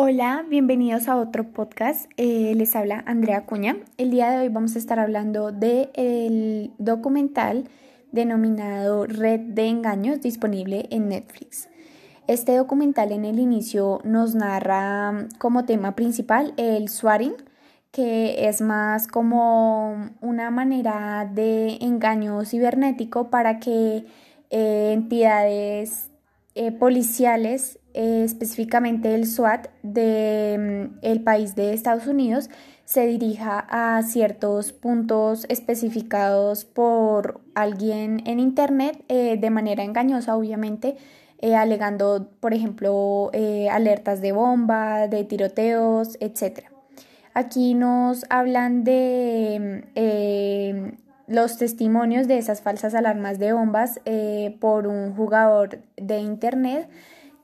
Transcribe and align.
Hola, 0.00 0.46
bienvenidos 0.48 1.08
a 1.08 1.16
otro 1.16 1.50
podcast. 1.50 2.08
Eh, 2.16 2.54
les 2.54 2.76
habla 2.76 3.02
Andrea 3.04 3.46
Cuña. 3.46 3.78
El 3.96 4.12
día 4.12 4.30
de 4.30 4.38
hoy 4.38 4.48
vamos 4.48 4.76
a 4.76 4.78
estar 4.78 5.00
hablando 5.00 5.50
del 5.50 6.70
documental 6.78 7.68
denominado 8.12 9.06
Red 9.06 9.40
de 9.40 9.66
Engaños 9.66 10.20
disponible 10.20 10.86
en 10.92 11.08
Netflix. 11.08 11.68
Este 12.28 12.56
documental 12.56 13.10
en 13.10 13.24
el 13.24 13.40
inicio 13.40 14.00
nos 14.04 14.36
narra 14.36 15.26
como 15.38 15.64
tema 15.64 15.96
principal 15.96 16.54
el 16.58 16.88
swatting, 16.88 17.34
que 17.90 18.46
es 18.46 18.60
más 18.60 19.08
como 19.08 20.10
una 20.20 20.52
manera 20.52 21.28
de 21.28 21.76
engaño 21.80 22.44
cibernético 22.44 23.30
para 23.30 23.58
que 23.58 24.04
eh, 24.50 24.92
entidades 24.92 26.12
eh, 26.54 26.70
policiales 26.70 27.80
eh, 28.00 28.22
específicamente 28.22 29.12
el 29.16 29.26
SWAT 29.26 29.66
del 29.82 30.60
mm, 30.60 30.98
el 31.02 31.20
país 31.20 31.56
de 31.56 31.72
Estados 31.72 32.06
Unidos 32.06 32.48
se 32.84 33.08
dirija 33.08 33.66
a 33.68 34.00
ciertos 34.04 34.72
puntos 34.72 35.46
especificados 35.48 36.64
por 36.64 37.40
alguien 37.56 38.22
en 38.24 38.38
Internet 38.38 39.04
eh, 39.08 39.36
de 39.36 39.50
manera 39.50 39.82
engañosa, 39.82 40.36
obviamente, 40.36 40.96
eh, 41.40 41.56
alegando, 41.56 42.30
por 42.38 42.54
ejemplo, 42.54 43.32
alertas 43.68 44.20
de 44.20 44.30
bomba, 44.30 45.08
de 45.08 45.24
tiroteos, 45.24 46.18
etc. 46.20 46.66
Aquí 47.34 47.74
nos 47.74 48.26
hablan 48.30 48.84
de 48.84 49.82
mm, 51.26 51.32
los 51.34 51.58
testimonios 51.58 52.28
de 52.28 52.38
esas 52.38 52.60
falsas 52.60 52.94
alarmas 52.94 53.40
de 53.40 53.52
bombas 53.52 54.00
por 54.60 54.86
un 54.86 55.16
jugador 55.16 55.80
de 55.96 56.20
Internet 56.20 56.88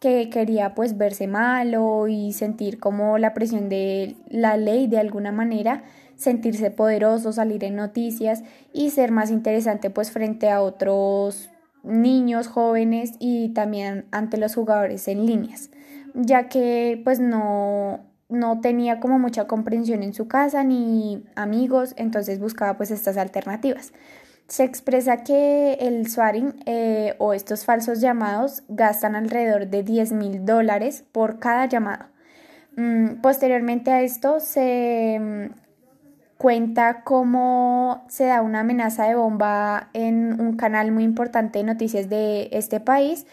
que 0.04 0.28
quería 0.28 0.74
pues 0.74 0.98
verse 0.98 1.26
malo 1.26 2.08
y 2.08 2.34
sentir 2.34 2.78
como 2.78 3.16
la 3.16 3.32
presión 3.32 3.70
de 3.70 4.16
la 4.28 4.58
ley 4.58 4.86
de 4.86 4.98
alguna 4.98 5.32
manera, 5.32 5.82
sentirse 6.14 6.70
poderoso, 6.70 7.32
salir 7.32 7.64
en 7.64 7.76
noticias 7.76 8.42
y 8.74 8.90
ser 8.90 9.12
más 9.12 9.30
interesante 9.30 9.88
pues 9.88 10.10
frente 10.10 10.50
a 10.50 10.60
otros 10.60 11.48
niños, 11.82 12.48
jóvenes 12.48 13.14
y 13.18 13.54
también 13.54 14.04
ante 14.10 14.36
los 14.36 14.54
jugadores 14.54 15.08
en 15.08 15.24
líneas, 15.24 15.70
ya 16.12 16.50
que 16.50 17.00
pues 17.02 17.18
no 17.18 18.00
no 18.28 18.60
tenía 18.60 19.00
como 19.00 19.18
mucha 19.18 19.46
comprensión 19.46 20.02
en 20.02 20.12
su 20.12 20.28
casa 20.28 20.64
ni 20.64 21.24
amigos, 21.34 21.94
entonces 21.96 22.40
buscaba 22.40 22.76
pues 22.76 22.90
estas 22.90 23.16
alternativas. 23.16 23.94
Se 24.48 24.62
expresa 24.64 25.24
que 25.24 25.74
el 25.80 26.08
swatting 26.08 26.54
eh, 26.66 27.14
o 27.18 27.32
estos 27.32 27.64
falsos 27.64 28.00
llamados 28.00 28.62
gastan 28.68 29.16
alrededor 29.16 29.68
de 29.68 29.82
10 29.82 30.12
mil 30.12 30.44
dólares 30.44 31.04
por 31.12 31.38
cada 31.38 31.66
llamado. 31.66 32.06
Mm, 32.76 33.20
posteriormente 33.22 33.90
a 33.90 34.02
esto 34.02 34.40
se 34.40 35.18
mm, 35.18 35.54
cuenta 36.36 37.02
cómo 37.04 38.04
se 38.08 38.26
da 38.26 38.42
una 38.42 38.60
amenaza 38.60 39.06
de 39.06 39.14
bomba 39.14 39.88
en 39.94 40.40
un 40.40 40.56
canal 40.56 40.92
muy 40.92 41.04
importante 41.04 41.60
de 41.60 41.64
noticias 41.64 42.08
de 42.10 42.48
este 42.52 42.80
país. 42.80 43.26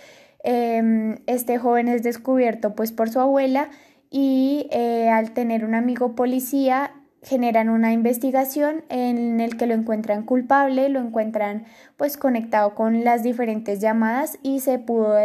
Em, 0.43 1.17
este 1.27 1.57
joven 1.57 1.87
es 1.87 2.03
descubierto 2.03 2.73
pues 2.73 2.91
por 2.91 3.09
su 3.09 3.19
abuela 3.19 3.69
y 4.09 4.67
eh, 4.71 5.09
al 5.09 5.31
tener 5.31 5.65
un 5.65 5.75
amigo 5.75 6.15
policía 6.15 6.91
generan 7.23 7.69
una 7.69 7.93
investigación 7.93 8.83
en 8.89 9.39
el 9.39 9.57
que 9.57 9.67
lo 9.67 9.75
encuentran 9.75 10.23
culpable, 10.23 10.89
lo 10.89 10.99
encuentran 10.99 11.65
pues 11.97 12.17
conectado 12.17 12.73
con 12.73 13.03
las 13.03 13.21
diferentes 13.21 13.79
llamadas 13.79 14.39
y 14.41 14.59
se 14.61 14.79
pudo 14.79 15.17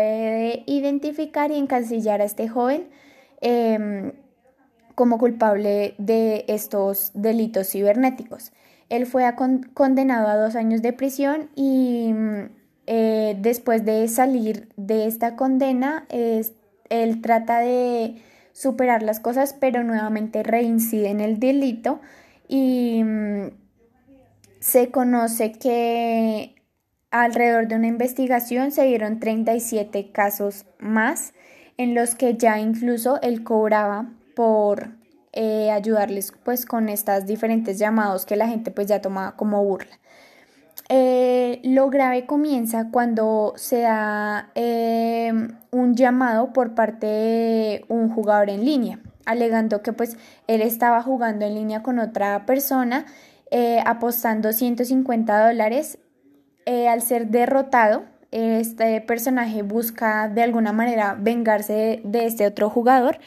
identificar 0.67 1.50
y 1.50 1.56
encasillar 1.56 2.20
a 2.20 2.24
este 2.24 2.48
joven 2.48 2.89
em, 3.41 4.12
como 4.94 5.19
culpable 5.19 5.94
de 5.98 6.44
estos 6.48 7.12
delitos 7.14 7.70
cibernéticos. 7.70 8.52
Él 8.89 9.06
fue 9.06 9.24
condenado 9.74 10.28
a 10.28 10.36
dos 10.36 10.55
años 10.55 10.83
de 10.83 10.92
prisión 10.92 11.51
y 11.57 12.14
eh, 12.86 13.36
después 13.40 13.84
de 13.84 14.07
salir 14.08 14.68
de 14.77 15.07
esta 15.07 15.34
condena, 15.34 16.07
él 16.08 17.20
trata 17.20 17.61
de 17.61 18.17
superar 18.56 19.02
las 19.02 19.20
cosas, 19.20 19.55
pero 19.61 19.84
nuevamente 19.84 20.42
reincide 20.42 21.11
en 21.11 21.20
el 21.20 21.39
delito 21.39 22.00
y 22.48 23.02
mm, 23.05 23.50
se 24.61 24.90
conoce 24.90 25.52
que 25.52 26.55
alrededor 27.11 27.68
de 27.68 27.77
una 27.77 27.89
investigación 27.89 28.72
se 28.72 28.84
dieron 28.84 29.20
37 29.20 30.11
casos 30.11 30.64
más 30.78 31.34
en 31.77 31.95
los 31.95 32.14
que 32.14 32.36
ya 32.36 32.58
incluso 32.58 33.20
él 33.20 33.45
cobraba 33.45 34.11
por 34.34 34.96
eh, 35.33 35.70
ayudarles 35.70 36.33
pues 36.42 36.64
con 36.64 36.89
estas 36.89 37.27
diferentes 37.27 37.78
llamados 37.78 38.24
que 38.24 38.36
la 38.36 38.48
gente 38.48 38.70
pues 38.70 38.86
ya 38.86 39.02
tomaba 39.02 39.36
como 39.36 39.62
burla. 39.62 39.98
Eh, 40.89 41.61
lo 41.64 41.91
grave 41.91 42.27
comienza 42.27 42.91
cuando 42.92 43.55
se 43.57 43.80
da 43.80 44.51
eh, 44.55 45.33
un 45.73 45.97
llamado 45.97 46.52
por 46.52 46.74
parte 46.74 47.07
de 47.07 47.85
un 47.89 48.08
jugador 48.08 48.51
en 48.51 48.64
línea, 48.64 49.01
alegando 49.25 49.83
que 49.83 49.92
pues 49.92 50.17
él 50.46 50.63
estaba 50.63 51.02
jugando 51.02 51.45
en 51.45 51.55
línea 51.55 51.83
con 51.83 51.98
otra 51.98 52.46
persona, 52.46 53.07
eh, 53.51 53.80
apostando 53.85 54.52
150 54.52 55.46
dólares. 55.48 55.98
al 56.67 57.01
ser 57.02 57.29
derrotado, 57.29 58.05
este 58.33 59.01
personaje 59.01 59.63
busca 59.63 60.29
de 60.29 60.42
alguna 60.42 60.73
manera 60.73 61.17
vengarse 61.19 62.01
de, 62.05 62.27
este 62.27 62.46
otro 62.46 62.70
jugador 62.70 63.19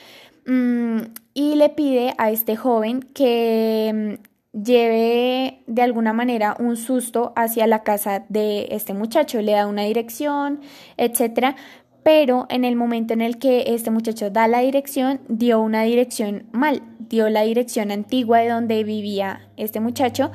mm, 0.46 1.00
y 1.34 1.56
le 1.56 1.70
pide 1.70 2.14
a 2.18 2.32
este 2.32 2.58
joven 2.58 3.02
que 3.02 4.20
lleve 4.54 5.64
de 5.68 5.82
alguna 5.82 6.14
manera 6.14 6.56
un 6.60 6.76
susto 6.76 7.34
hacia 7.36 7.68
la 7.68 7.84
casa 7.84 8.26
de 8.30 8.68
este 8.72 8.94
muchacho, 8.94 9.42
le 9.42 9.54
da 9.54 9.68
una 9.68 9.84
dirección, 9.84 10.62
etcétera, 10.98 11.56
pero 12.04 12.48
en 12.50 12.66
el 12.66 12.76
momento 12.76 13.14
en 13.14 13.22
el 13.22 13.38
que 13.38 13.66
este 13.68 13.92
muchacho 13.92 14.30
da 14.30 14.48
la 14.48 14.60
dirección, 14.60 15.22
dio 15.28 15.62
una 15.62 15.84
dirección 15.84 16.48
mal, 16.52 16.82
dio 16.98 17.30
la 17.30 17.44
dirección 17.44 17.92
antigua 17.92 18.40
de 18.40 18.50
donde 18.50 18.84
vivía 18.84 19.50
este 19.58 19.80
muchacho. 19.80 20.32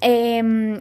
Em, 0.00 0.80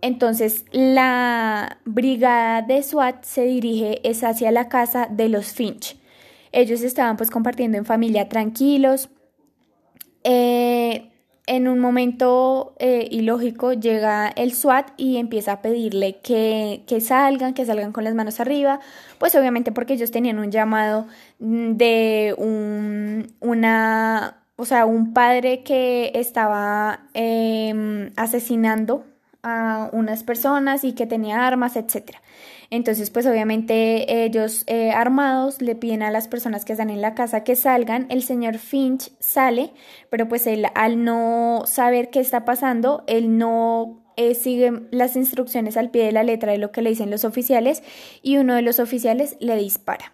entonces 0.00 0.64
la 0.72 1.78
brigada 1.84 2.62
de 2.62 2.82
SWAT 2.82 3.24
se 3.24 3.44
dirige 3.44 4.00
es 4.08 4.22
hacia 4.24 4.50
la 4.52 4.68
casa 4.68 5.08
de 5.10 5.28
los 5.28 5.52
Finch. 5.52 5.98
Ellos 6.52 6.82
estaban 6.82 7.16
pues 7.16 7.30
compartiendo 7.30 7.76
en 7.78 7.84
familia 7.84 8.28
tranquilos. 8.28 9.10
Eh, 10.24 11.10
en 11.48 11.66
un 11.66 11.80
momento 11.80 12.74
eh, 12.78 13.08
ilógico 13.10 13.72
llega 13.72 14.28
el 14.28 14.52
SWAT 14.52 14.90
y 14.98 15.16
empieza 15.16 15.52
a 15.52 15.62
pedirle 15.62 16.18
que, 16.20 16.84
que, 16.86 17.00
salgan, 17.00 17.54
que 17.54 17.64
salgan 17.64 17.92
con 17.92 18.04
las 18.04 18.14
manos 18.14 18.38
arriba, 18.38 18.80
pues 19.18 19.34
obviamente 19.34 19.72
porque 19.72 19.94
ellos 19.94 20.10
tenían 20.10 20.38
un 20.38 20.50
llamado 20.50 21.06
de 21.38 22.34
un, 22.36 23.32
una, 23.40 24.42
o 24.56 24.66
sea, 24.66 24.84
un 24.84 25.14
padre 25.14 25.62
que 25.62 26.12
estaba 26.14 27.00
em, 27.14 28.10
asesinando 28.16 29.04
a 29.42 29.88
unas 29.92 30.24
personas 30.24 30.84
y 30.84 30.92
que 30.92 31.06
tenía 31.06 31.46
armas, 31.46 31.76
etcétera. 31.76 32.20
Entonces, 32.70 33.10
pues 33.10 33.26
obviamente 33.26 34.24
ellos 34.24 34.64
eh, 34.66 34.90
armados 34.90 35.62
le 35.62 35.74
piden 35.74 36.02
a 36.02 36.10
las 36.10 36.28
personas 36.28 36.66
que 36.66 36.72
están 36.72 36.90
en 36.90 37.00
la 37.00 37.14
casa 37.14 37.42
que 37.42 37.56
salgan. 37.56 38.06
El 38.10 38.22
señor 38.22 38.58
Finch 38.58 39.10
sale, 39.20 39.72
pero 40.10 40.28
pues 40.28 40.46
él 40.46 40.66
al 40.74 41.02
no 41.02 41.62
saber 41.66 42.10
qué 42.10 42.20
está 42.20 42.44
pasando, 42.44 43.04
él 43.06 43.38
no 43.38 44.04
eh, 44.16 44.34
sigue 44.34 44.82
las 44.90 45.16
instrucciones 45.16 45.76
al 45.78 45.90
pie 45.90 46.04
de 46.04 46.12
la 46.12 46.24
letra 46.24 46.52
de 46.52 46.58
lo 46.58 46.70
que 46.70 46.82
le 46.82 46.90
dicen 46.90 47.10
los 47.10 47.24
oficiales 47.24 47.82
y 48.20 48.36
uno 48.36 48.54
de 48.54 48.62
los 48.62 48.80
oficiales 48.80 49.36
le 49.40 49.56
dispara. 49.56 50.12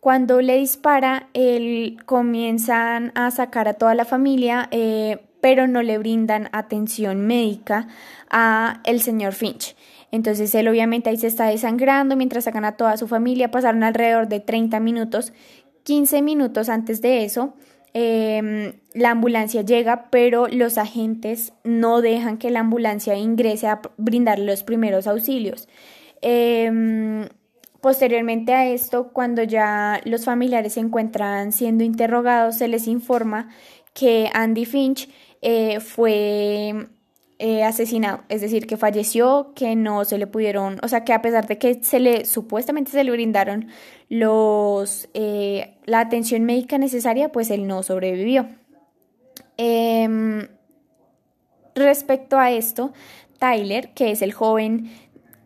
Cuando 0.00 0.40
le 0.40 0.58
dispara, 0.58 1.28
él 1.32 1.98
comienzan 2.04 3.12
a 3.14 3.30
sacar 3.30 3.68
a 3.68 3.74
toda 3.74 3.94
la 3.94 4.04
familia, 4.04 4.68
eh, 4.70 5.18
pero 5.40 5.66
no 5.66 5.82
le 5.82 5.98
brindan 5.98 6.48
atención 6.52 7.26
médica 7.26 7.86
a 8.30 8.80
el 8.84 9.00
señor 9.00 9.32
Finch. 9.32 9.76
Entonces 10.14 10.54
él 10.54 10.68
obviamente 10.68 11.10
ahí 11.10 11.16
se 11.16 11.26
está 11.26 11.46
desangrando 11.46 12.14
mientras 12.14 12.44
sacan 12.44 12.64
a 12.64 12.76
toda 12.76 12.96
su 12.96 13.08
familia. 13.08 13.50
Pasaron 13.50 13.82
alrededor 13.82 14.28
de 14.28 14.38
30 14.38 14.78
minutos. 14.78 15.32
15 15.82 16.22
minutos 16.22 16.68
antes 16.68 17.02
de 17.02 17.24
eso, 17.24 17.54
em, 17.94 18.74
la 18.92 19.10
ambulancia 19.10 19.62
llega, 19.62 20.10
pero 20.10 20.46
los 20.46 20.78
agentes 20.78 21.52
no 21.64 22.00
dejan 22.00 22.38
que 22.38 22.52
la 22.52 22.60
ambulancia 22.60 23.16
ingrese 23.16 23.66
a 23.66 23.82
brindar 23.96 24.38
los 24.38 24.62
primeros 24.62 25.08
auxilios. 25.08 25.68
Em, 26.22 27.26
posteriormente 27.80 28.54
a 28.54 28.68
esto, 28.68 29.08
cuando 29.12 29.42
ya 29.42 30.00
los 30.04 30.24
familiares 30.26 30.74
se 30.74 30.80
encuentran 30.80 31.50
siendo 31.50 31.82
interrogados, 31.82 32.58
se 32.58 32.68
les 32.68 32.86
informa 32.86 33.48
que 33.94 34.30
Andy 34.32 34.64
Finch 34.64 35.08
eh, 35.42 35.80
fue 35.80 36.86
eh, 37.46 37.62
asesinado, 37.62 38.22
es 38.30 38.40
decir, 38.40 38.66
que 38.66 38.78
falleció, 38.78 39.52
que 39.54 39.76
no 39.76 40.06
se 40.06 40.16
le 40.16 40.26
pudieron, 40.26 40.78
o 40.82 40.88
sea, 40.88 41.04
que 41.04 41.12
a 41.12 41.20
pesar 41.20 41.46
de 41.46 41.58
que 41.58 41.74
se 41.84 42.00
le 42.00 42.24
supuestamente 42.24 42.90
se 42.90 43.04
le 43.04 43.10
brindaron 43.10 43.68
los 44.08 45.10
eh, 45.12 45.74
la 45.84 46.00
atención 46.00 46.44
médica 46.44 46.78
necesaria, 46.78 47.32
pues 47.32 47.50
él 47.50 47.66
no 47.66 47.82
sobrevivió. 47.82 48.46
Em, 49.58 50.48
respecto 51.74 52.38
a 52.38 52.50
esto, 52.50 52.94
Tyler, 53.38 53.92
que 53.92 54.10
es 54.10 54.22
el 54.22 54.32
joven 54.32 54.90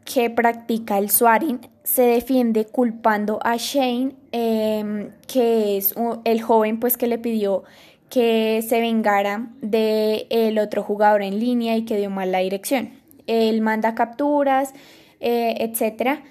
que 0.04 0.30
practica 0.30 0.98
el 0.98 1.10
swaring, 1.10 1.68
se 1.82 2.02
defiende 2.02 2.64
culpando 2.66 3.40
a 3.42 3.56
Shane, 3.56 4.14
em, 4.30 5.10
que 5.26 5.76
es 5.76 5.96
el 6.22 6.42
joven 6.42 6.78
pues 6.78 6.96
que 6.96 7.08
le 7.08 7.18
pidió 7.18 7.64
que 8.10 8.64
se 8.66 8.80
vengara 8.80 9.48
de 9.60 10.26
el 10.30 10.58
otro 10.58 10.82
jugador 10.82 11.22
en 11.22 11.38
línea 11.38 11.76
y 11.76 11.84
que 11.84 11.96
dio 11.96 12.10
mal 12.10 12.32
la 12.32 12.38
dirección. 12.38 12.90
Él 13.26 13.60
manda 13.60 13.94
capturas, 13.94 14.72
eh, 15.20 15.56
etcétera, 15.60 16.22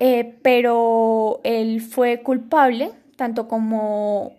eh, 0.00 0.34
pero 0.42 1.40
él 1.44 1.80
fue 1.80 2.22
culpable 2.22 2.90
tanto 3.16 3.48
como 3.48 4.32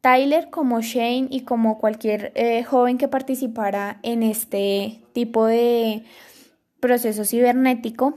Tyler 0.00 0.50
como 0.50 0.82
Shane 0.82 1.28
y 1.30 1.40
como 1.40 1.78
cualquier 1.78 2.32
eh, 2.34 2.62
joven 2.64 2.98
que 2.98 3.08
participara 3.08 3.98
en 4.02 4.22
este 4.22 5.00
tipo 5.14 5.46
de 5.46 6.04
proceso 6.80 7.24
cibernético 7.24 8.14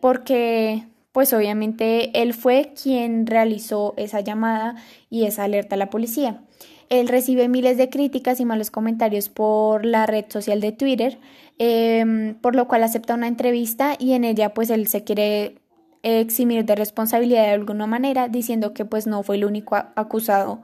porque 0.00 0.84
pues 1.12 1.32
obviamente 1.32 2.20
él 2.20 2.34
fue 2.34 2.72
quien 2.80 3.26
realizó 3.26 3.94
esa 3.96 4.20
llamada 4.20 4.76
y 5.08 5.24
esa 5.24 5.44
alerta 5.44 5.74
a 5.76 5.78
la 5.78 5.90
policía. 5.90 6.42
Él 6.90 7.08
recibe 7.08 7.48
miles 7.48 7.78
de 7.78 7.88
críticas 7.88 8.40
y 8.40 8.44
malos 8.44 8.70
comentarios 8.70 9.28
por 9.28 9.86
la 9.86 10.06
red 10.06 10.26
social 10.28 10.60
de 10.60 10.72
Twitter, 10.72 11.18
em, 11.58 12.34
por 12.34 12.56
lo 12.56 12.68
cual 12.68 12.82
acepta 12.82 13.14
una 13.14 13.28
entrevista 13.28 13.94
y 13.98 14.12
en 14.12 14.24
ella 14.24 14.54
pues 14.54 14.70
él 14.70 14.86
se 14.88 15.04
quiere 15.04 15.56
eximir 16.02 16.64
de 16.64 16.74
responsabilidad 16.74 17.44
de 17.44 17.52
alguna 17.52 17.86
manera, 17.86 18.28
diciendo 18.28 18.74
que 18.74 18.84
pues 18.84 19.06
no 19.06 19.22
fue 19.22 19.36
el 19.36 19.44
único 19.44 19.76
acusado 19.76 20.62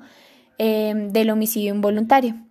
em, 0.58 1.10
del 1.10 1.30
homicidio 1.30 1.74
involuntario. 1.74 2.45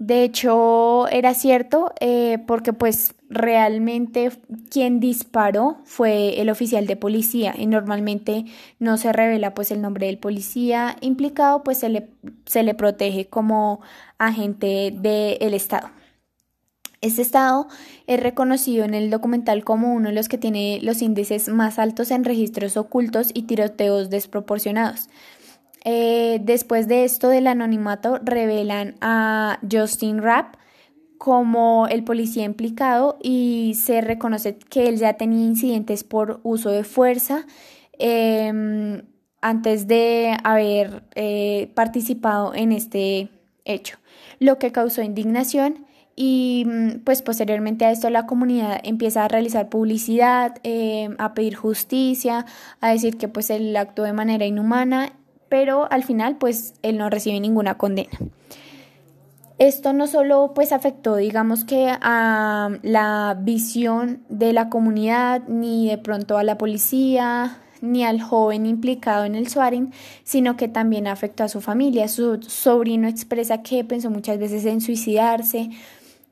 De 0.00 0.24
hecho, 0.24 1.08
era 1.08 1.34
cierto 1.34 1.92
eh, 2.00 2.38
porque 2.46 2.72
pues 2.72 3.14
realmente 3.28 4.32
quien 4.70 4.98
disparó 4.98 5.76
fue 5.84 6.40
el 6.40 6.48
oficial 6.48 6.86
de 6.86 6.96
policía 6.96 7.54
y 7.54 7.66
normalmente 7.66 8.46
no 8.78 8.96
se 8.96 9.12
revela 9.12 9.52
pues 9.52 9.70
el 9.70 9.82
nombre 9.82 10.06
del 10.06 10.16
policía 10.16 10.96
implicado, 11.02 11.62
pues 11.62 11.76
se 11.76 11.90
le, 11.90 12.08
se 12.46 12.62
le 12.62 12.72
protege 12.72 13.26
como 13.26 13.82
agente 14.16 14.90
del 14.90 15.52
Estado. 15.52 15.90
Este 17.02 17.20
estado 17.20 17.66
es 18.06 18.20
reconocido 18.20 18.86
en 18.86 18.94
el 18.94 19.10
documental 19.10 19.64
como 19.64 19.92
uno 19.92 20.08
de 20.08 20.14
los 20.14 20.30
que 20.30 20.38
tiene 20.38 20.80
los 20.82 21.02
índices 21.02 21.48
más 21.50 21.78
altos 21.78 22.10
en 22.10 22.24
registros 22.24 22.78
ocultos 22.78 23.32
y 23.34 23.42
tiroteos 23.42 24.08
desproporcionados. 24.08 25.10
Eh, 25.84 26.40
después 26.42 26.88
de 26.88 27.04
esto 27.04 27.28
del 27.28 27.46
anonimato 27.46 28.18
revelan 28.22 28.96
a 29.00 29.58
Justin 29.70 30.22
Rapp 30.22 30.56
como 31.16 31.86
el 31.86 32.02
policía 32.04 32.44
implicado 32.44 33.18
y 33.22 33.74
se 33.76 34.00
reconoce 34.00 34.56
que 34.56 34.88
él 34.88 34.96
ya 34.96 35.14
tenía 35.14 35.44
incidentes 35.44 36.02
por 36.02 36.40
uso 36.44 36.70
de 36.70 36.84
fuerza 36.84 37.46
em, 37.98 39.02
antes 39.42 39.86
de 39.86 40.36
haber 40.44 41.04
eh, 41.14 41.70
participado 41.74 42.54
en 42.54 42.72
este 42.72 43.28
hecho, 43.66 43.98
lo 44.38 44.58
que 44.58 44.72
causó 44.72 45.02
indignación 45.02 45.86
y 46.16 46.64
mm, 46.66 47.00
pues 47.04 47.22
posteriormente 47.22 47.84
a 47.84 47.90
esto 47.90 48.10
la 48.10 48.26
comunidad 48.26 48.80
empieza 48.82 49.24
a 49.24 49.28
realizar 49.28 49.68
publicidad, 49.68 50.56
em, 50.62 51.16
a 51.18 51.34
pedir 51.34 51.54
justicia, 51.54 52.46
a 52.80 52.90
decir 52.92 53.16
que 53.18 53.28
pues 53.28 53.50
él 53.50 53.76
actuó 53.76 54.04
de 54.04 54.12
manera 54.12 54.46
inhumana 54.46 55.12
pero 55.50 55.92
al 55.92 56.04
final 56.04 56.38
pues 56.38 56.72
él 56.80 56.96
no 56.96 57.10
recibe 57.10 57.38
ninguna 57.40 57.76
condena. 57.76 58.16
Esto 59.58 59.92
no 59.92 60.06
solo 60.06 60.52
pues 60.54 60.72
afectó 60.72 61.16
digamos 61.16 61.64
que 61.64 61.92
a 62.00 62.70
la 62.82 63.36
visión 63.38 64.22
de 64.30 64.54
la 64.54 64.70
comunidad 64.70 65.42
ni 65.48 65.90
de 65.90 65.98
pronto 65.98 66.38
a 66.38 66.44
la 66.44 66.56
policía 66.56 67.58
ni 67.82 68.04
al 68.04 68.20
joven 68.20 68.66
implicado 68.66 69.24
en 69.24 69.34
el 69.34 69.48
swaring, 69.48 69.92
sino 70.22 70.56
que 70.56 70.68
también 70.68 71.06
afectó 71.06 71.44
a 71.44 71.48
su 71.48 71.60
familia. 71.60 72.08
Su 72.08 72.42
sobrino 72.42 73.08
expresa 73.08 73.62
que 73.62 73.84
pensó 73.84 74.10
muchas 74.10 74.38
veces 74.38 74.64
en 74.64 74.80
suicidarse 74.80 75.70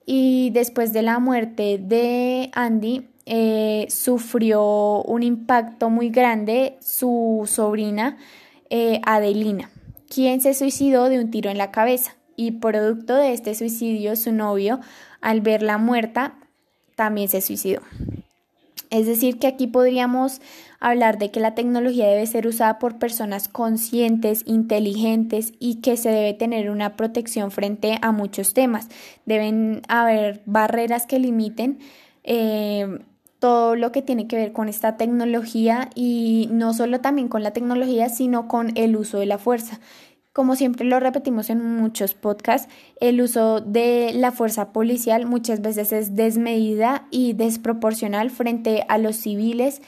y 0.07 0.51
después 0.51 0.93
de 0.93 1.03
la 1.03 1.19
muerte 1.19 1.79
de 1.79 2.51
Andy 2.55 3.09
eh, 3.27 3.87
sufrió 3.91 5.03
un 5.03 5.23
impacto 5.23 5.91
muy 5.91 6.09
grande 6.09 6.79
su 6.81 7.43
sobrina 7.47 8.17
eh, 8.71 9.01
Adelina, 9.05 9.71
quien 10.09 10.41
se 10.41 10.55
suicidó 10.55 11.09
de 11.09 11.21
un 11.21 11.31
tiro 11.31 11.51
en 11.51 11.59
la 11.59 11.71
cabeza 11.71 12.17
y 12.37 12.53
producto 12.53 13.17
de 13.17 13.33
este 13.33 13.55
suicidio 13.55 14.15
su 14.17 14.33
novio, 14.33 14.81
al 15.21 15.41
verla 15.41 15.79
muerta, 15.79 16.35
también 16.95 17.29
se 17.29 17.41
suicidó. 17.41 17.81
Es 18.91 19.07
decir, 19.07 19.39
que 19.39 19.47
aquí 19.47 19.67
podríamos 19.67 20.41
hablar 20.81 21.19
de 21.19 21.31
que 21.31 21.41
la 21.41 21.55
tecnología 21.55 22.07
debe 22.07 22.27
ser 22.27 22.47
usada 22.47 22.79
por 22.79 22.99
personas 22.99 23.49
conscientes, 23.49 24.45
inteligentes 24.47 25.53
y 25.59 25.81
que 25.81 25.97
se 25.97 26.11
debe 26.11 26.33
tener 26.33 26.71
una 26.71 26.97
protección 26.97 27.51
frente 27.51 27.99
a 28.01 28.13
muchos 28.13 28.55
temas. 28.55 28.89
Deben 29.27 29.83
haber 29.89 30.43
barreras 30.47 31.07
que 31.07 31.19
limiten 31.19 31.81
eh, 32.25 33.01
todo 33.39 33.77
lo 33.77 33.93
que 33.93 34.03
tiene 34.03 34.27
que 34.27 34.37
ver 34.37 34.53
con 34.53 34.69
esta 34.69 34.97
tecnología 34.97 35.91
y 35.95 36.49
no 36.51 36.75
solo 36.75 37.01
también 37.01 37.29
con 37.29 37.43
la 37.43 37.53
tecnología, 37.53 38.09
sino 38.09 38.49
con 38.49 38.73
el 38.77 38.97
uso 38.97 39.19
de 39.19 39.27
la 39.27 39.39
fuerza. 39.39 39.81
Como 40.33 40.55
siempre 40.55 40.85
lo 40.85 41.01
repetimos 41.01 41.51
en 41.51 41.65
muchos 41.65 42.15
podcasts, 42.15 42.73
el 43.01 43.21
uso 43.21 43.61
de 43.61 44.13
la 44.15 44.31
fuerza 44.31 44.73
policial 44.73 45.27
muchas 45.27 45.61
veces 45.61 45.93
es 45.93 46.15
desmedida 46.15 47.09
y 47.11 47.33
desproporcional 47.33 48.31
frente 48.31 48.85
a 48.89 48.99
los 48.99 49.17
civiles. 49.17 49.83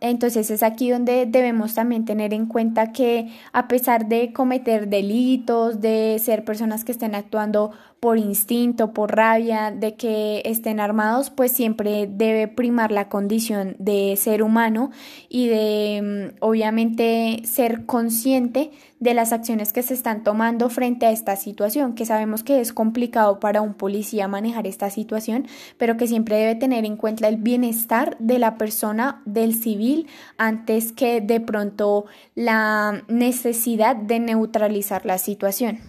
Entonces 0.00 0.50
es 0.50 0.62
aquí 0.62 0.90
donde 0.90 1.24
debemos 1.24 1.74
también 1.74 2.04
tener 2.04 2.34
en 2.34 2.44
cuenta 2.44 2.92
que 2.92 3.32
a 3.54 3.68
pesar 3.68 4.06
de 4.06 4.34
cometer 4.34 4.88
delitos, 4.88 5.80
de 5.80 6.18
ser 6.22 6.44
personas 6.44 6.84
que 6.84 6.92
estén 6.92 7.14
actuando 7.14 7.72
por 8.00 8.18
instinto, 8.18 8.92
por 8.92 9.16
rabia, 9.16 9.70
de 9.70 9.94
que 9.94 10.42
estén 10.44 10.80
armados, 10.80 11.30
pues 11.30 11.52
siempre 11.52 12.08
debe 12.10 12.48
primar 12.48 12.92
la 12.92 13.08
condición 13.08 13.76
de 13.78 14.16
ser 14.16 14.42
humano 14.42 14.90
y 15.28 15.48
de 15.48 16.32
mm, 16.32 16.36
obviamente 16.40 17.42
ser 17.44 17.86
consciente 17.86 18.70
de 19.00 19.14
las 19.14 19.32
acciones 19.32 19.72
que 19.72 19.82
se 19.82 19.94
están 19.94 20.24
tomando 20.24 20.70
frente 20.70 21.06
a 21.06 21.10
esta 21.10 21.36
situación, 21.36 21.94
que 21.94 22.06
sabemos 22.06 22.42
que 22.42 22.60
es 22.60 22.72
complicado 22.72 23.40
para 23.40 23.60
un 23.60 23.74
policía 23.74 24.28
manejar 24.28 24.66
esta 24.66 24.90
situación, 24.90 25.46
pero 25.76 25.96
que 25.96 26.06
siempre 26.06 26.36
debe 26.36 26.54
tener 26.54 26.84
en 26.84 26.96
cuenta 26.96 27.28
el 27.28 27.36
bienestar 27.36 28.16
de 28.18 28.38
la 28.38 28.56
persona, 28.56 29.22
del 29.26 29.54
civil, 29.54 30.06
antes 30.38 30.92
que 30.92 31.20
de 31.20 31.40
pronto 31.40 32.06
la 32.34 33.02
necesidad 33.08 33.96
de 33.96 34.20
neutralizar 34.20 35.04
la 35.04 35.18
situación. 35.18 35.80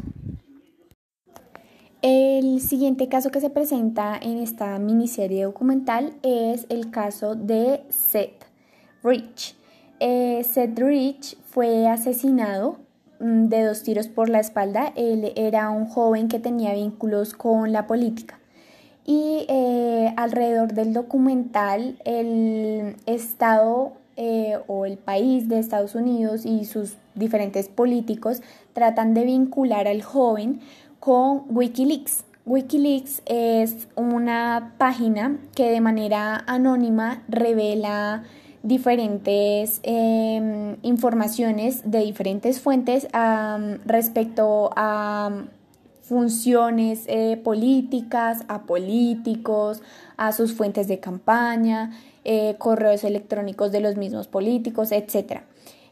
El 2.04 2.62
siguiente 2.62 3.10
caso 3.10 3.32
que 3.32 3.42
se 3.42 3.50
presenta 3.50 4.20
en 4.22 4.38
esta 4.38 4.78
miniserie 4.78 5.46
documental 5.46 6.14
es 6.22 6.68
el 6.70 6.92
caso 6.92 7.34
de 7.34 7.82
Seth 7.90 8.46
Rich. 9.04 9.56
Eh, 10.00 10.46
Seth 10.48 10.78
Rich 10.78 11.38
fue 11.50 11.88
asesinado 11.88 12.78
mm, 13.20 13.48
de 13.48 13.64
dos 13.64 13.82
tiros 13.82 14.08
por 14.10 14.30
la 14.30 14.40
espalda. 14.40 14.94
Él 14.96 15.34
era 15.36 15.72
un 15.72 15.88
joven 15.88 16.28
que 16.28 16.38
tenía 16.38 16.76
vínculos 16.76 17.34
con 17.34 17.72
la 17.72 17.88
política. 17.88 18.40
Y 19.04 19.48
eh, 19.48 20.14
alrededor 20.18 20.74
del 20.74 20.94
documental, 20.94 21.98
el 22.06 22.96
Estado 23.08 23.94
eh, 24.18 24.60
o 24.68 24.86
el 24.86 25.00
país 25.00 25.50
de 25.50 25.58
Estados 25.58 25.96
Unidos 25.96 26.46
y 26.46 26.66
sus 26.66 26.94
diferentes 27.16 27.70
políticos 27.70 28.44
tratan 28.74 29.16
de 29.16 29.26
vincular 29.26 29.88
al 29.88 30.04
joven 30.04 30.60
con 31.08 31.44
Wikileaks. 31.48 32.26
Wikileaks 32.46 33.22
es 33.28 33.88
una 33.96 34.74
página 34.78 35.38
que 35.56 35.72
de 35.72 35.80
manera 35.80 36.44
anónima 36.48 37.24
revela 37.30 38.24
diferentes 38.62 39.80
em, 39.84 40.76
informaciones 40.82 41.90
de 41.90 42.00
diferentes 42.00 42.60
fuentes 42.60 43.08
respecto 43.86 44.72
a 44.76 45.46
funciones 46.02 47.06
eh, 47.08 47.40
políticas, 47.42 48.44
a 48.50 48.64
políticos, 48.64 49.82
a 50.18 50.34
sus 50.34 50.54
fuentes 50.54 50.90
de 50.90 51.00
campaña, 51.00 51.92
eh, 52.26 52.56
correos 52.58 53.06
electrónicos 53.06 53.72
de 53.72 53.80
los 53.80 53.96
mismos 53.96 54.28
políticos, 54.28 54.92
etc. 54.92 55.44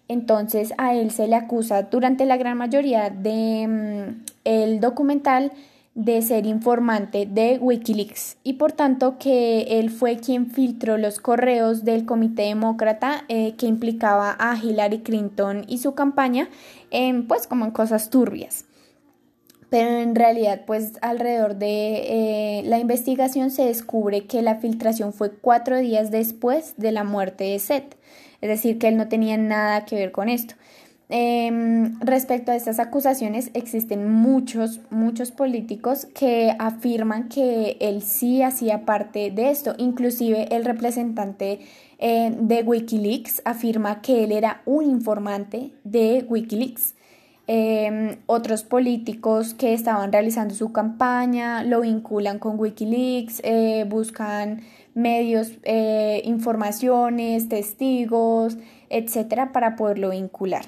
Entonces 0.10 0.74
a 0.78 0.94
él 0.94 1.12
se 1.12 1.30
le 1.30 1.38
acusa 1.38 1.84
durante 1.84 2.26
la 2.26 2.36
gran 2.36 2.58
mayoría 2.58 3.10
de 3.10 3.66
mm, 3.66 4.35
el 4.46 4.80
documental 4.80 5.52
de 5.96 6.22
ser 6.22 6.46
informante 6.46 7.26
de 7.26 7.58
Wikileaks 7.58 8.36
y 8.44 8.54
por 8.54 8.74
tanto 8.74 9.18
que 9.18 9.80
él 9.80 9.90
fue 9.90 10.18
quien 10.18 10.52
filtró 10.52 10.98
los 10.98 11.20
correos 11.20 11.86
del 11.86 12.06
Comité 12.06 12.44
Demócrata 12.44 13.24
eh, 13.30 13.56
que 13.58 13.66
implicaba 13.66 14.36
a 14.38 14.58
Hillary 14.62 15.00
Clinton 15.00 15.64
y 15.70 15.78
su 15.78 15.96
campaña 15.96 16.50
en 16.92 17.28
pues 17.28 17.48
como 17.48 17.64
en 17.64 17.72
cosas 17.72 18.10
turbias. 18.10 18.66
Pero 19.70 19.90
en 19.90 20.16
realidad 20.16 20.64
pues 20.68 20.94
alrededor 21.02 21.56
de 21.56 22.60
eh, 22.60 22.64
la 22.66 22.78
investigación 22.78 23.50
se 23.50 23.64
descubre 23.64 24.26
que 24.26 24.42
la 24.42 24.56
filtración 24.56 25.14
fue 25.14 25.32
cuatro 25.32 25.78
días 25.78 26.12
después 26.12 26.74
de 26.76 26.92
la 26.92 27.06
muerte 27.06 27.46
de 27.46 27.60
Seth, 27.60 27.96
es 28.42 28.50
decir 28.50 28.80
que 28.80 28.90
él 28.90 28.98
no 28.98 29.08
tenía 29.08 29.38
nada 29.38 29.86
que 29.86 29.96
ver 29.96 30.12
con 30.12 30.28
esto. 30.28 30.56
Em, 31.08 32.00
respecto 32.00 32.52
a 32.52 32.56
estas 32.56 32.80
acusaciones, 32.80 33.52
existen 33.54 34.10
muchos, 34.12 34.82
muchos 34.90 35.32
políticos 35.32 36.08
que 36.16 36.56
afirman 36.58 37.30
que 37.30 37.78
él 37.80 38.02
sí 38.02 38.42
hacía 38.42 38.86
parte 38.86 39.30
de 39.30 39.52
esto. 39.52 39.76
Inclusive 39.78 40.48
el 40.56 40.66
representante 40.66 41.60
eh, 42.00 42.36
de 42.36 42.64
Wikileaks 42.64 43.44
afirma 43.46 44.02
que 44.02 44.24
él 44.24 44.32
era 44.32 44.62
un 44.66 44.86
informante 44.86 45.72
de 45.84 46.26
Wikileaks. 46.28 46.96
Em, 47.48 48.18
otros 48.26 48.64
políticos 48.64 49.54
que 49.54 49.76
estaban 49.76 50.12
realizando 50.12 50.56
su 50.56 50.72
campaña 50.72 51.64
lo 51.64 51.82
vinculan 51.82 52.40
con 52.40 52.60
Wikileaks, 52.60 53.42
eh, 53.44 53.86
buscan 53.88 54.62
medios, 54.96 55.52
eh, 55.64 56.24
informaciones, 56.26 57.48
testigos, 57.48 58.58
etcétera, 58.90 59.52
para 59.52 59.76
poderlo 59.76 60.10
vincular. 60.10 60.66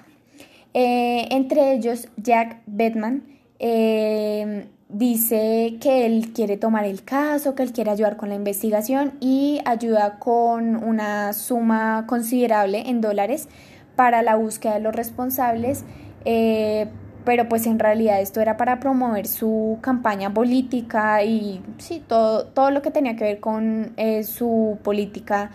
Eh, 0.80 1.30
entre 1.32 1.74
ellos, 1.74 2.08
Jack 2.18 2.62
Bedman 2.68 3.24
eh, 3.58 4.68
dice 4.90 5.78
que 5.82 6.06
él 6.06 6.32
quiere 6.36 6.56
tomar 6.56 6.86
el 6.86 7.04
caso, 7.04 7.56
que 7.56 7.64
él 7.64 7.74
quiere 7.74 7.90
ayudar 7.90 8.16
con 8.16 8.30
la 8.30 8.36
investigación 8.36 9.14
y 9.20 9.60
ayuda 9.66 10.20
con 10.20 10.76
una 10.76 11.34
suma 11.34 12.06
considerable 12.06 12.84
en 12.92 13.02
dólares 13.02 13.50
para 13.96 14.22
la 14.22 14.36
búsqueda 14.36 14.76
de 14.76 14.82
los 14.82 14.96
responsables. 14.96 15.84
Eh, 16.26 16.86
pero 17.26 17.50
pues 17.50 17.66
en 17.66 17.80
realidad 17.80 18.22
esto 18.22 18.40
era 18.40 18.56
para 18.56 18.80
promover 18.80 19.26
su 19.26 19.80
campaña 19.82 20.32
política 20.32 21.24
y 21.24 21.60
sí, 21.80 22.04
todo, 22.08 22.46
todo 22.46 22.70
lo 22.70 22.84
que 22.84 22.92
tenía 22.92 23.16
que 23.16 23.24
ver 23.24 23.40
con 23.40 23.96
su 24.24 24.78
política 24.84 25.50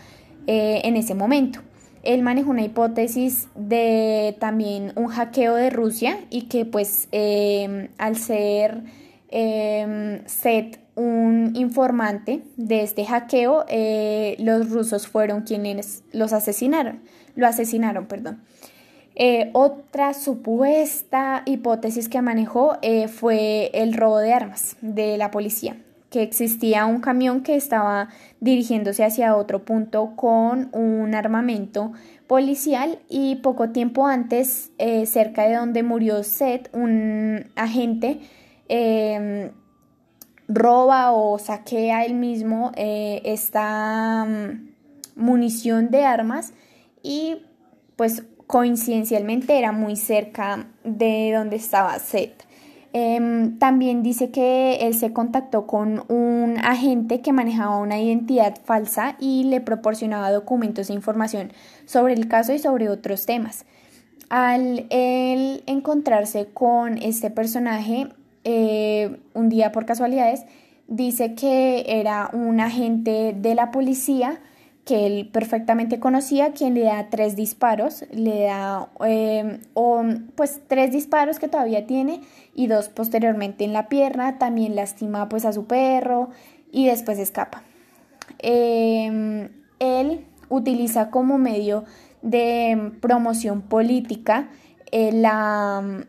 en 0.47 0.97
ese 0.97 1.15
momento 1.15 1.61
él 2.03 2.23
manejó 2.23 2.51
una 2.51 2.63
hipótesis 2.63 3.49
de 3.55 4.37
también 4.41 4.93
un 4.97 5.09
hackeo 5.09 5.55
de 5.55 5.71
Rusia 5.71 6.19
y 6.31 6.43
que 6.43 6.65
pues 6.65 7.09
em, 7.13 7.89
al 7.99 8.17
ser 8.17 8.83
eh, 9.29 10.27
un 10.95 11.53
informante 11.55 12.43
de 12.57 12.83
este 12.83 13.05
hackeo, 13.05 13.65
eh, 13.69 14.37
los 14.39 14.69
rusos 14.71 15.07
fueron 15.07 15.43
quienes 15.43 16.03
los 16.13 16.33
asesinaron, 16.33 17.01
lo 17.35 17.47
asesinaron, 17.47 18.07
perdón. 18.07 18.43
Eh, 19.15 19.51
otra 19.53 20.15
supuesta 20.15 21.43
hipótesis 21.45 22.09
que 22.09 22.23
manejó 22.23 22.79
eh, 22.83 23.09
fue 23.09 23.71
el 23.75 23.93
robo 23.93 24.19
de 24.19 24.33
armas 24.33 24.77
de 24.81 25.19
la 25.19 25.31
policía 25.31 25.77
que 26.13 26.23
existía 26.23 26.85
un 26.85 27.01
camión 27.01 27.43
que 27.43 27.57
estaba 27.57 28.11
dirigiéndose 28.39 29.03
hacia 29.03 29.35
otro 29.35 29.65
punto 29.65 30.13
con 30.15 30.69
un 30.73 31.15
armamento 31.15 31.93
policial 32.27 32.99
y 33.09 33.37
poco 33.37 33.71
tiempo 33.71 34.07
antes, 34.07 34.73
eh, 34.77 35.07
cerca 35.07 35.45
de 35.45 35.55
donde 35.55 35.83
murió 35.83 36.23
Seth, 36.23 36.69
un 36.75 37.51
agente 37.57 38.21
em, 38.69 39.53
roba 40.49 41.13
o 41.13 41.39
saquea 41.39 42.05
él 42.05 42.13
mismo 42.15 42.73
eh, 42.77 43.23
esta 43.25 44.27
mm, 44.27 44.69
munición 45.17 45.91
de 45.91 46.05
armas 46.05 46.53
y 47.03 47.39
pues 47.97 48.23
coincidencialmente 48.47 49.59
era 49.59 49.73
muy 49.73 49.97
cerca 49.97 50.67
de 50.85 51.33
donde 51.35 51.57
estaba 51.57 51.99
Seth. 51.99 52.52
Em, 52.95 53.59
también 53.59 54.03
dice 54.03 54.31
que 54.31 54.75
él 54.83 54.95
se 54.95 55.15
contactó 55.15 55.67
con 55.67 56.05
un 56.09 56.59
agente 56.63 57.23
que 57.23 57.33
manejaba 57.33 57.79
una 57.79 57.99
identidad 57.99 58.55
falsa 58.65 59.17
y 59.19 59.45
le 59.45 59.63
proporcionaba 59.63 60.31
documentos 60.31 60.91
e 60.91 60.93
información 60.93 61.53
sobre 61.87 62.13
el 62.13 62.29
caso 62.29 62.53
y 62.53 62.59
sobre 62.59 62.91
otros 62.91 63.25
temas. 63.25 63.65
Al 64.29 64.87
él 64.91 65.63
encontrarse 65.67 66.49
con 66.53 66.99
este 66.99 67.31
personaje 67.31 68.09
eh, 68.45 69.17
un 69.33 69.49
día 69.49 69.73
por 69.73 69.87
casualidades, 69.87 70.45
dice 70.87 71.35
que 71.35 71.85
era 71.89 72.29
un 72.35 72.61
agente 72.61 73.35
de 73.35 73.55
la 73.55 73.71
policía 73.71 74.41
que 74.85 75.07
él 75.07 75.29
perfectamente 75.33 76.01
conocía, 76.01 76.53
quien 76.53 76.75
le 76.75 76.83
da 76.83 77.09
tres 77.09 77.37
disparos, 77.37 78.05
le 78.13 78.45
da 78.45 78.89
em, 79.05 79.61
pues 80.35 80.61
tres 80.67 80.91
disparos 80.91 81.39
que 81.39 81.49
todavía 81.49 81.87
tiene 81.87 82.21
y 82.55 82.67
dos 82.67 82.89
posteriormente 82.89 83.65
en 83.65 83.73
la 83.73 83.89
pierna, 83.89 84.39
también 84.39 84.75
lastima 84.75 85.29
pues 85.29 85.45
a 85.45 85.53
su 85.53 85.67
perro 85.67 86.31
y 86.73 86.87
después 86.87 87.19
escapa. 87.19 87.63
Em, 88.39 89.51
él 89.79 90.27
utiliza 90.49 91.11
como 91.11 91.39
medio 91.39 91.85
de 92.23 92.93
promoción 93.01 93.63
política 93.63 94.51
eh, 94.91 95.13
la 95.13 96.07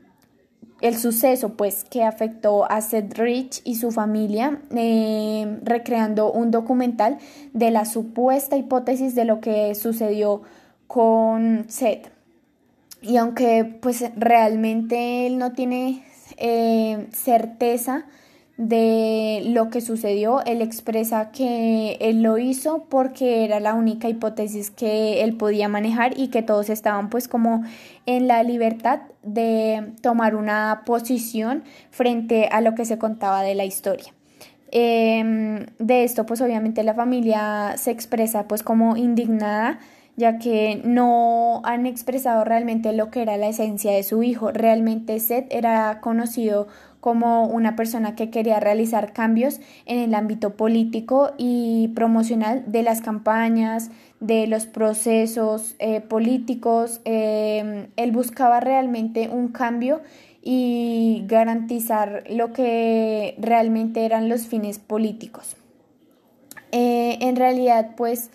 el 0.84 0.98
suceso 0.98 1.54
pues 1.54 1.86
que 1.86 2.04
afectó 2.04 2.70
a 2.70 2.82
Seth 2.82 3.18
Rich 3.18 3.62
y 3.64 3.76
su 3.76 3.92
familia 3.92 4.60
eh, 4.76 5.60
recreando 5.64 6.30
un 6.30 6.52
documental 6.52 7.20
de 7.54 7.72
la 7.72 7.86
supuesta 7.86 8.58
hipótesis 8.58 9.16
de 9.16 9.24
lo 9.24 9.40
que 9.40 9.76
sucedió 9.76 10.42
con 10.88 11.66
Seth. 11.70 12.12
Y 13.02 13.16
aunque 13.16 13.64
pues 13.64 14.04
realmente 14.18 15.26
él 15.26 15.38
no 15.38 15.54
tiene 15.54 16.04
eh, 16.36 17.08
certeza 17.14 18.06
de 18.68 19.42
lo 19.46 19.70
que 19.70 19.82
sucedió. 19.82 20.44
Él 20.46 20.62
expresa 20.62 21.32
que 21.32 21.98
él 22.00 22.24
lo 22.24 22.38
hizo 22.38 22.86
porque 22.90 23.44
era 23.44 23.60
la 23.60 23.74
única 23.74 24.08
hipótesis 24.08 24.72
que 24.72 25.22
él 25.24 25.36
podía 25.36 25.68
manejar 25.68 26.18
y 26.18 26.30
que 26.30 26.44
todos 26.44 26.70
estaban 26.70 27.10
pues 27.10 27.28
como 27.28 27.64
en 28.06 28.28
la 28.28 28.42
libertad 28.44 29.02
de 29.22 29.94
tomar 30.02 30.36
una 30.36 30.84
posición 30.86 31.64
frente 31.92 32.48
a 32.52 32.62
lo 32.62 32.74
que 32.74 32.86
se 32.86 32.98
contaba 32.98 33.42
de 33.42 33.56
la 33.56 33.66
historia. 33.66 34.14
Em, 34.72 35.66
de 35.78 36.04
esto 36.04 36.26
pues 36.26 36.42
obviamente 36.42 36.84
la 36.84 36.94
familia 36.94 37.76
se 37.78 37.92
expresa 37.92 38.48
pues 38.48 38.64
como 38.64 38.98
indignada 38.98 39.80
ya 40.16 40.38
que 40.38 40.82
no 40.84 41.62
han 41.64 41.86
expresado 41.86 42.44
realmente 42.44 42.94
lo 42.94 43.10
que 43.10 43.22
era 43.22 43.38
la 43.38 43.48
esencia 43.48 43.92
de 43.92 44.04
su 44.04 44.24
hijo. 44.24 44.52
Realmente 44.52 45.20
Seth 45.20 45.52
era 45.52 46.00
conocido 46.02 46.68
como 47.00 47.48
una 47.48 47.76
persona 47.76 48.16
que 48.16 48.30
quería 48.30 48.62
realizar 48.62 49.12
cambios 49.12 49.60
en 49.86 50.00
el 50.00 50.16
ámbito 50.16 50.56
político 50.56 51.32
y 51.38 51.90
promocional 51.90 52.64
de 52.68 52.82
las 52.82 53.02
campañas, 53.02 53.92
de 54.22 54.48
los 54.48 54.68
procesos 54.68 55.76
eh, 55.80 56.00
políticos. 56.00 57.02
Em, 57.04 57.88
él 57.98 58.12
buscaba 58.14 58.62
realmente 58.62 59.28
un 59.28 59.50
cambio 59.50 60.02
y 60.42 61.26
garantizar 61.28 62.24
lo 62.30 62.54
que 62.54 63.36
realmente 63.38 64.06
eran 64.06 64.30
los 64.30 64.48
fines 64.48 64.80
políticos. 64.80 65.58
Eh, 66.72 67.18
en 67.20 67.36
realidad, 67.36 67.92
pues, 67.98 68.30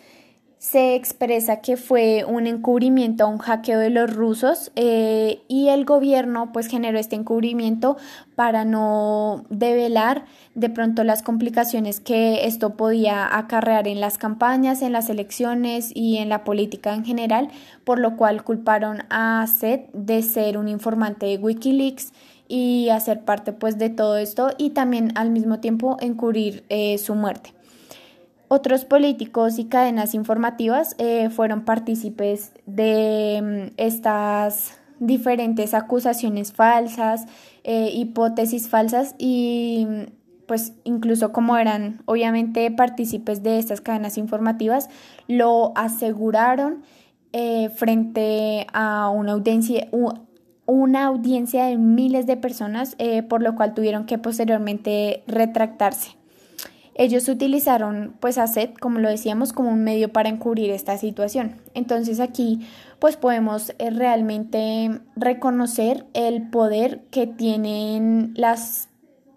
se 0.58 0.96
expresa 0.96 1.60
que 1.60 1.76
fue 1.76 2.24
un 2.24 2.48
encubrimiento 2.48 3.28
un 3.28 3.38
hackeo 3.38 3.78
de 3.78 3.90
los 3.90 4.12
rusos 4.12 4.72
eh, 4.74 5.40
y 5.46 5.68
el 5.68 5.84
gobierno 5.84 6.50
pues 6.52 6.66
generó 6.66 6.98
este 6.98 7.14
encubrimiento 7.14 7.96
para 8.34 8.64
no 8.64 9.44
develar 9.50 10.24
de 10.56 10.68
pronto 10.68 11.04
las 11.04 11.22
complicaciones 11.22 12.00
que 12.00 12.46
esto 12.46 12.76
podía 12.76 13.36
acarrear 13.38 13.86
en 13.86 14.00
las 14.00 14.18
campañas, 14.18 14.82
en 14.82 14.92
las 14.92 15.08
elecciones 15.10 15.92
y 15.94 16.18
en 16.18 16.28
la 16.28 16.42
política 16.42 16.94
en 16.94 17.04
general, 17.04 17.48
por 17.84 18.00
lo 18.00 18.16
cual 18.16 18.42
culparon 18.42 19.04
a 19.10 19.46
Seth 19.46 19.92
de 19.92 20.22
ser 20.22 20.58
un 20.58 20.66
informante 20.66 21.26
de 21.26 21.38
Wikileaks 21.38 22.12
y 22.48 22.88
hacer 22.88 23.24
parte 23.24 23.52
pues 23.52 23.78
de 23.78 23.90
todo 23.90 24.16
esto 24.16 24.50
y 24.58 24.70
también 24.70 25.12
al 25.14 25.30
mismo 25.30 25.60
tiempo 25.60 25.98
encubrir 26.00 26.64
eh, 26.68 26.98
su 26.98 27.14
muerte. 27.14 27.57
Otros 28.48 28.84
políticos 28.84 29.58
y 29.58 29.66
cadenas 29.66 30.14
informativas 30.14 30.94
eh, 30.98 31.28
fueron 31.30 31.64
partícipes 31.64 32.52
de 32.66 33.70
mm, 33.70 33.74
estas 33.76 34.78
diferentes 35.00 35.74
acusaciones 35.74 36.52
falsas, 36.52 37.26
eh, 37.64 37.90
hipótesis 37.92 38.68
falsas 38.68 39.14
y 39.18 39.86
mm, 39.88 40.18
pues 40.46 40.72
incluso 40.84 41.30
como 41.30 41.56
eran 41.58 42.02
obviamente 42.06 42.70
partícipes 42.70 43.42
de 43.42 43.58
estas 43.58 43.80
cadenas 43.80 44.16
informativas, 44.16 44.88
lo 45.28 45.72
aseguraron 45.76 46.82
eh, 47.34 47.68
frente 47.68 48.66
a 48.72 49.10
una 49.10 49.32
audiencia, 49.32 49.86
una 50.64 51.04
audiencia 51.04 51.66
de 51.66 51.76
miles 51.76 52.26
de 52.26 52.38
personas, 52.38 52.96
eh, 52.98 53.22
por 53.22 53.42
lo 53.42 53.54
cual 53.54 53.74
tuvieron 53.74 54.06
que 54.06 54.16
posteriormente 54.16 55.22
retractarse. 55.26 56.17
Ellos 56.98 57.28
utilizaron 57.28 58.14
pues 58.18 58.38
a 58.38 58.46
como 58.80 58.98
lo 58.98 59.08
decíamos, 59.08 59.52
como 59.52 59.70
un 59.70 59.84
medio 59.84 60.12
para 60.12 60.28
encubrir 60.28 60.70
esta 60.70 60.98
situación. 60.98 61.54
Entonces 61.74 62.18
aquí 62.18 62.66
pues 62.98 63.16
podemos 63.16 63.72
eh, 63.78 63.90
realmente 63.90 65.00
reconocer 65.14 66.06
el 66.12 66.50
poder 66.50 67.02
que 67.12 67.28
tienen 67.28 68.32
las 68.34 68.88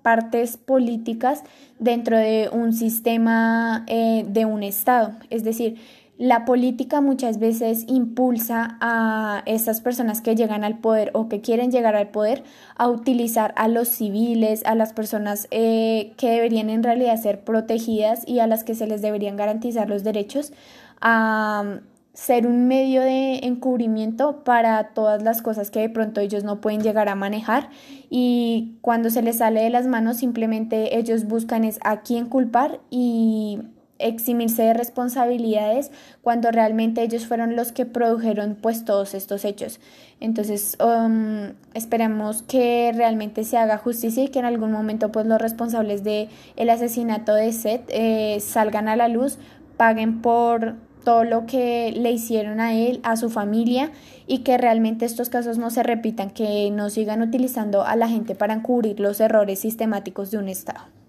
partes 0.02 0.58
políticas 0.58 1.44
dentro 1.78 2.18
de 2.18 2.50
un 2.52 2.74
sistema 2.74 3.84
eh, 3.88 4.26
de 4.28 4.46
un 4.46 4.64
Estado. 4.64 5.14
Es 5.30 5.44
decir, 5.44 5.78
la 6.22 6.46
política 6.46 7.02
muchas 7.02 7.40
veces 7.40 7.84
impulsa 7.88 8.78
a 8.80 9.42
estas 9.48 9.82
personas 9.82 10.22
que 10.22 10.36
llegan 10.36 10.64
al 10.64 10.78
poder 10.78 11.10
o 11.16 11.28
que 11.28 11.42
quieren 11.42 11.72
llegar 11.72 11.96
al 11.96 12.10
poder 12.10 12.44
a 12.76 12.90
utilizar 12.90 13.56
a 13.58 13.68
los 13.68 13.88
civiles, 13.88 14.62
a 14.68 14.76
las 14.76 14.94
personas 14.94 15.48
eh, 15.50 16.14
que 16.18 16.30
deberían 16.30 16.70
en 16.70 16.84
realidad 16.84 17.20
ser 17.20 17.44
protegidas 17.44 18.22
y 18.28 18.38
a 18.38 18.46
las 18.46 18.64
que 18.64 18.76
se 18.76 18.86
les 18.86 19.02
deberían 19.02 19.36
garantizar 19.36 19.90
los 19.90 20.04
derechos 20.04 20.54
a 21.02 21.80
ser 22.14 22.46
un 22.46 22.68
medio 22.68 23.02
de 23.02 23.40
encubrimiento 23.42 24.44
para 24.44 24.90
todas 24.90 25.24
las 25.24 25.42
cosas 25.42 25.72
que 25.72 25.80
de 25.80 25.90
pronto 25.90 26.22
ellos 26.22 26.44
no 26.44 26.62
pueden 26.62 26.84
llegar 26.84 27.10
a 27.10 27.16
manejar. 27.16 27.72
Y 28.12 28.76
cuando 28.82 29.10
se 29.10 29.24
les 29.24 29.38
sale 29.38 29.64
de 29.64 29.72
las 29.72 29.88
manos 29.88 30.18
simplemente 30.18 31.00
ellos 31.00 31.26
buscan 31.26 31.64
es 31.64 31.80
a 31.84 32.02
quién 32.02 32.28
culpar 32.28 32.80
y 32.92 33.62
eximirse 34.02 34.64
de 34.64 34.74
responsabilidades 34.74 35.92
cuando 36.22 36.52
realmente 36.52 37.02
ellos 37.02 37.26
fueron 37.26 37.56
los 37.56 37.72
que 37.72 37.86
produjeron 37.86 38.58
pues 38.62 38.86
todos 38.86 39.14
estos 39.14 39.46
hechos. 39.46 39.80
Entonces 40.20 40.78
um, 40.80 41.54
esperemos 41.74 42.44
que 42.44 42.92
realmente 42.96 43.44
se 43.44 43.58
haga 43.58 43.78
justicia 43.78 44.24
y 44.24 44.30
que 44.30 44.40
en 44.40 44.46
algún 44.46 44.72
momento 44.72 45.12
pues 45.12 45.26
los 45.26 45.42
responsables 45.42 46.04
de 46.04 46.30
el 46.56 46.70
asesinato 46.70 47.34
de 47.34 47.52
Seth 47.54 47.90
eh, 47.90 48.40
salgan 48.40 48.88
a 48.88 48.96
la 48.96 49.08
luz, 49.08 49.38
paguen 49.78 50.22
por 50.22 50.76
todo 51.04 51.24
lo 51.24 51.46
que 51.46 51.92
le 51.96 52.12
hicieron 52.12 52.60
a 52.60 52.76
él, 52.76 53.00
a 53.04 53.16
su 53.16 53.30
familia 53.30 53.92
y 54.28 54.40
que 54.40 54.58
realmente 54.58 55.06
estos 55.06 55.30
casos 55.30 55.58
no 55.58 55.70
se 55.70 55.84
repitan, 55.84 56.30
que 56.30 56.70
no 56.72 56.90
sigan 56.90 57.22
utilizando 57.22 57.84
a 57.84 57.96
la 57.96 58.08
gente 58.08 58.36
para 58.36 58.54
encubrir 58.54 59.00
los 59.00 59.20
errores 59.20 59.60
sistemáticos 59.60 60.32
de 60.32 60.38
un 60.38 60.50
Estado. 60.50 61.01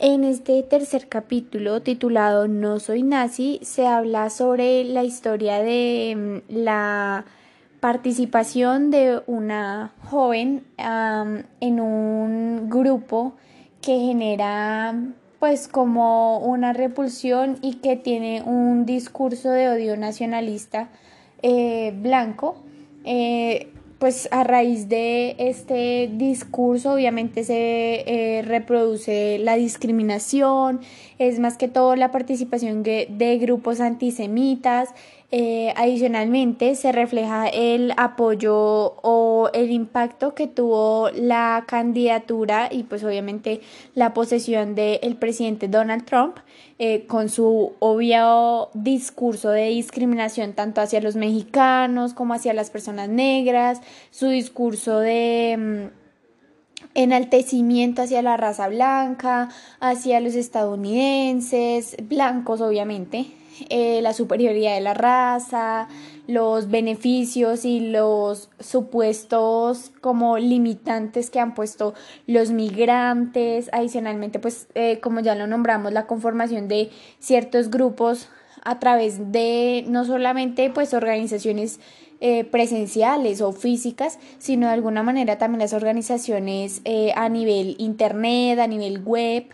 En 0.00 0.24
este 0.24 0.60
tercer 0.64 1.08
capítulo 1.08 1.80
titulado 1.80 2.48
No 2.48 2.80
soy 2.80 3.04
nazi 3.04 3.60
se 3.62 3.86
habla 3.86 4.28
sobre 4.28 4.82
la 4.82 5.04
historia 5.04 5.62
de 5.62 6.42
mm, 6.48 6.52
la 6.52 7.24
participación 7.78 8.90
de 8.90 9.22
una 9.28 9.92
joven 10.10 10.64
en 10.78 11.80
un 11.80 12.68
grupo 12.68 13.34
que 13.82 14.00
genera 14.00 14.96
pues 15.38 15.68
como 15.68 16.38
una 16.38 16.72
repulsión 16.72 17.58
y 17.62 17.74
que 17.74 17.94
tiene 17.94 18.42
un 18.42 18.86
discurso 18.86 19.50
de 19.50 19.68
odio 19.68 19.96
nacionalista 19.96 20.88
eh, 21.42 21.94
blanco. 22.02 22.56
Eh, 23.04 23.70
pues 23.98 24.28
a 24.32 24.44
raíz 24.44 24.88
de 24.88 25.36
este 25.38 26.10
discurso 26.12 26.92
obviamente 26.92 27.44
se 27.44 28.04
eh, 28.06 28.42
reproduce 28.42 29.38
la 29.38 29.56
discriminación, 29.56 30.80
es 31.18 31.38
más 31.38 31.56
que 31.56 31.68
todo 31.68 31.96
la 31.96 32.10
participación 32.10 32.82
de, 32.82 33.06
de 33.10 33.38
grupos 33.38 33.80
antisemitas, 33.80 34.90
eh, 35.36 35.74
adicionalmente, 35.74 36.76
se 36.76 36.92
refleja 36.92 37.48
el 37.48 37.92
apoyo 37.96 38.54
o 39.02 39.50
el 39.52 39.72
impacto 39.72 40.32
que 40.32 40.46
tuvo 40.46 41.10
la 41.10 41.64
candidatura 41.66 42.68
y 42.70 42.84
pues 42.84 43.02
obviamente 43.02 43.60
la 43.96 44.14
posesión 44.14 44.76
del 44.76 45.16
presidente 45.16 45.66
Donald 45.66 46.04
Trump 46.04 46.36
eh, 46.78 47.06
con 47.08 47.28
su 47.28 47.72
obvio 47.80 48.68
discurso 48.74 49.50
de 49.50 49.70
discriminación 49.70 50.52
tanto 50.52 50.80
hacia 50.80 51.00
los 51.00 51.16
mexicanos 51.16 52.14
como 52.14 52.34
hacia 52.34 52.54
las 52.54 52.70
personas 52.70 53.08
negras, 53.08 53.80
su 54.12 54.28
discurso 54.28 55.00
de 55.00 55.56
mm, 55.58 56.94
enaltecimiento 56.94 58.02
hacia 58.02 58.22
la 58.22 58.36
raza 58.36 58.68
blanca, 58.68 59.48
hacia 59.80 60.20
los 60.20 60.36
estadounidenses, 60.36 61.96
blancos 62.08 62.60
obviamente, 62.60 63.32
eh, 63.68 64.00
la 64.02 64.12
superioridad 64.12 64.74
de 64.74 64.80
la 64.80 64.94
raza, 64.94 65.88
los 66.26 66.70
beneficios 66.70 67.64
y 67.64 67.80
los 67.80 68.50
supuestos 68.58 69.92
como 70.00 70.38
limitantes 70.38 71.30
que 71.30 71.38
han 71.38 71.54
puesto 71.54 71.94
los 72.26 72.50
migrantes, 72.50 73.70
adicionalmente 73.72 74.40
pues 74.40 74.66
eh, 74.74 74.98
como 75.00 75.20
ya 75.20 75.34
lo 75.36 75.46
nombramos 75.46 75.92
la 75.92 76.06
conformación 76.06 76.66
de 76.66 76.90
ciertos 77.20 77.70
grupos 77.70 78.28
a 78.64 78.80
través 78.80 79.30
de 79.30 79.84
no 79.86 80.04
solamente 80.04 80.70
pues 80.70 80.92
organizaciones 80.92 81.78
eh, 82.20 82.44
presenciales 82.44 83.40
o 83.40 83.52
físicas, 83.52 84.18
sino 84.38 84.66
de 84.66 84.72
alguna 84.72 85.02
manera 85.04 85.38
también 85.38 85.60
las 85.60 85.74
organizaciones 85.74 86.82
a 87.14 87.28
nivel 87.28 87.76
internet, 87.78 88.58
a 88.58 88.66
nivel 88.66 89.02
web, 89.04 89.44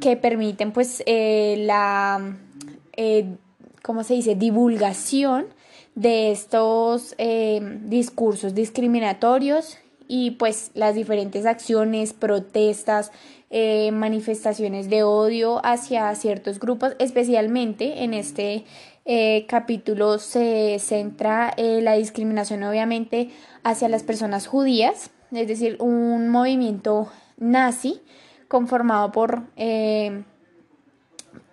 que 0.00 0.16
permiten 0.16 0.72
pues 0.72 1.02
la 1.06 2.36
¿cómo 3.86 4.02
se 4.02 4.14
dice?, 4.14 4.34
divulgación 4.34 5.46
de 5.94 6.32
estos 6.32 7.14
eh, 7.18 7.60
discursos 7.84 8.52
discriminatorios 8.52 9.78
y 10.08 10.32
pues 10.32 10.72
las 10.74 10.96
diferentes 10.96 11.46
acciones, 11.46 12.12
protestas, 12.12 13.12
eh, 13.50 13.92
manifestaciones 13.92 14.90
de 14.90 15.04
odio 15.04 15.64
hacia 15.64 16.12
ciertos 16.16 16.58
grupos, 16.58 16.96
especialmente 16.98 18.02
en 18.02 18.12
este 18.12 18.64
eh, 19.04 19.46
capítulo 19.46 20.18
se 20.18 20.78
centra 20.80 21.54
la 21.56 21.92
discriminación 21.92 22.64
obviamente 22.64 23.30
hacia 23.62 23.88
las 23.88 24.02
personas 24.02 24.48
judías, 24.48 25.10
es 25.30 25.46
decir, 25.46 25.76
un 25.78 26.28
movimiento 26.28 27.08
nazi 27.36 28.00
conformado 28.48 29.12
por 29.12 29.44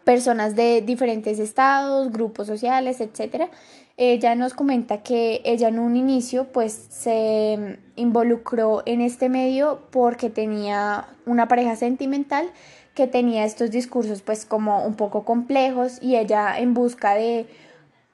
personas 0.03 0.55
de 0.55 0.81
diferentes 0.81 1.39
estados, 1.39 2.11
grupos 2.11 2.47
sociales, 2.47 3.01
etc. 3.01 3.49
Ella 3.97 4.35
nos 4.35 4.53
comenta 4.53 5.03
que 5.03 5.41
ella 5.45 5.67
en 5.67 5.79
un 5.79 5.95
inicio 5.95 6.45
pues 6.51 6.73
se 6.89 7.79
involucró 7.95 8.83
en 8.85 9.01
este 9.01 9.29
medio 9.29 9.81
porque 9.91 10.29
tenía 10.29 11.07
una 11.25 11.47
pareja 11.47 11.75
sentimental 11.75 12.47
que 12.95 13.07
tenía 13.07 13.45
estos 13.45 13.71
discursos 13.71 14.21
pues 14.21 14.45
como 14.45 14.85
un 14.85 14.95
poco 14.95 15.25
complejos 15.25 15.97
y 16.01 16.15
ella 16.15 16.59
en 16.59 16.73
busca 16.73 17.15
de 17.15 17.47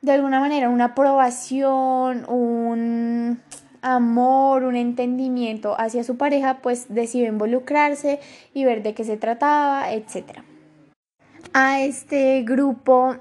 de 0.02 0.14
alguna 0.14 0.40
manera 0.40 0.70
una 0.70 0.86
aprobación, 0.86 2.26
un 2.30 3.42
amor, 3.82 4.64
un 4.64 4.76
entendimiento 4.76 5.76
hacia 5.80 6.04
su 6.04 6.18
pareja, 6.18 6.60
pues 6.62 6.88
decidió 6.90 7.28
involucrarse 7.28 8.20
y 8.54 8.66
ver 8.66 8.84
de 8.84 8.94
qué 8.94 9.04
se 9.04 9.18
trataba, 9.18 9.92
etcétera. 9.92 10.44
A 11.54 11.82
este 11.82 12.44
grupo 12.44 13.18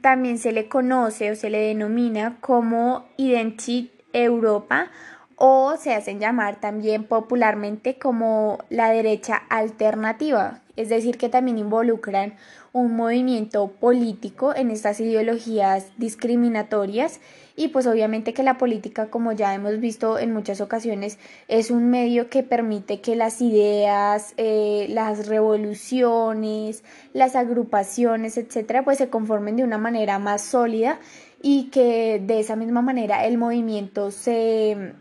también 0.00 0.38
se 0.38 0.52
le 0.52 0.68
conoce 0.68 1.32
o 1.32 1.36
se 1.36 1.50
le 1.50 1.58
denomina 1.58 2.36
como 2.40 3.06
Identity 3.16 3.90
Europa 4.12 4.90
o 5.36 5.74
se 5.76 5.94
hacen 5.94 6.20
llamar 6.20 6.60
también 6.60 7.04
popularmente 7.04 7.98
como 7.98 8.58
la 8.68 8.90
derecha 8.90 9.42
alternativa, 9.48 10.60
es 10.76 10.88
decir, 10.88 11.18
que 11.18 11.28
también 11.28 11.58
involucran 11.58 12.34
un 12.72 12.96
movimiento 12.96 13.68
político 13.68 14.54
en 14.54 14.70
estas 14.70 15.00
ideologías 15.00 15.88
discriminatorias 15.98 17.20
y 17.54 17.68
pues 17.68 17.86
obviamente 17.86 18.32
que 18.32 18.42
la 18.42 18.56
política, 18.56 19.10
como 19.10 19.32
ya 19.32 19.54
hemos 19.54 19.78
visto 19.78 20.18
en 20.18 20.32
muchas 20.32 20.60
ocasiones, 20.60 21.18
es 21.48 21.70
un 21.70 21.90
medio 21.90 22.30
que 22.30 22.42
permite 22.42 23.00
que 23.00 23.14
las 23.14 23.42
ideas, 23.42 24.32
eh, 24.38 24.86
las 24.88 25.28
revoluciones, 25.28 26.82
las 27.12 27.36
agrupaciones, 27.36 28.38
etcétera, 28.38 28.84
pues 28.84 28.98
se 28.98 29.10
conformen 29.10 29.56
de 29.56 29.64
una 29.64 29.78
manera 29.78 30.18
más 30.18 30.42
sólida 30.42 30.98
y 31.42 31.64
que 31.64 32.22
de 32.24 32.40
esa 32.40 32.56
misma 32.56 32.80
manera 32.80 33.26
el 33.26 33.36
movimiento 33.36 34.10
se 34.10 34.94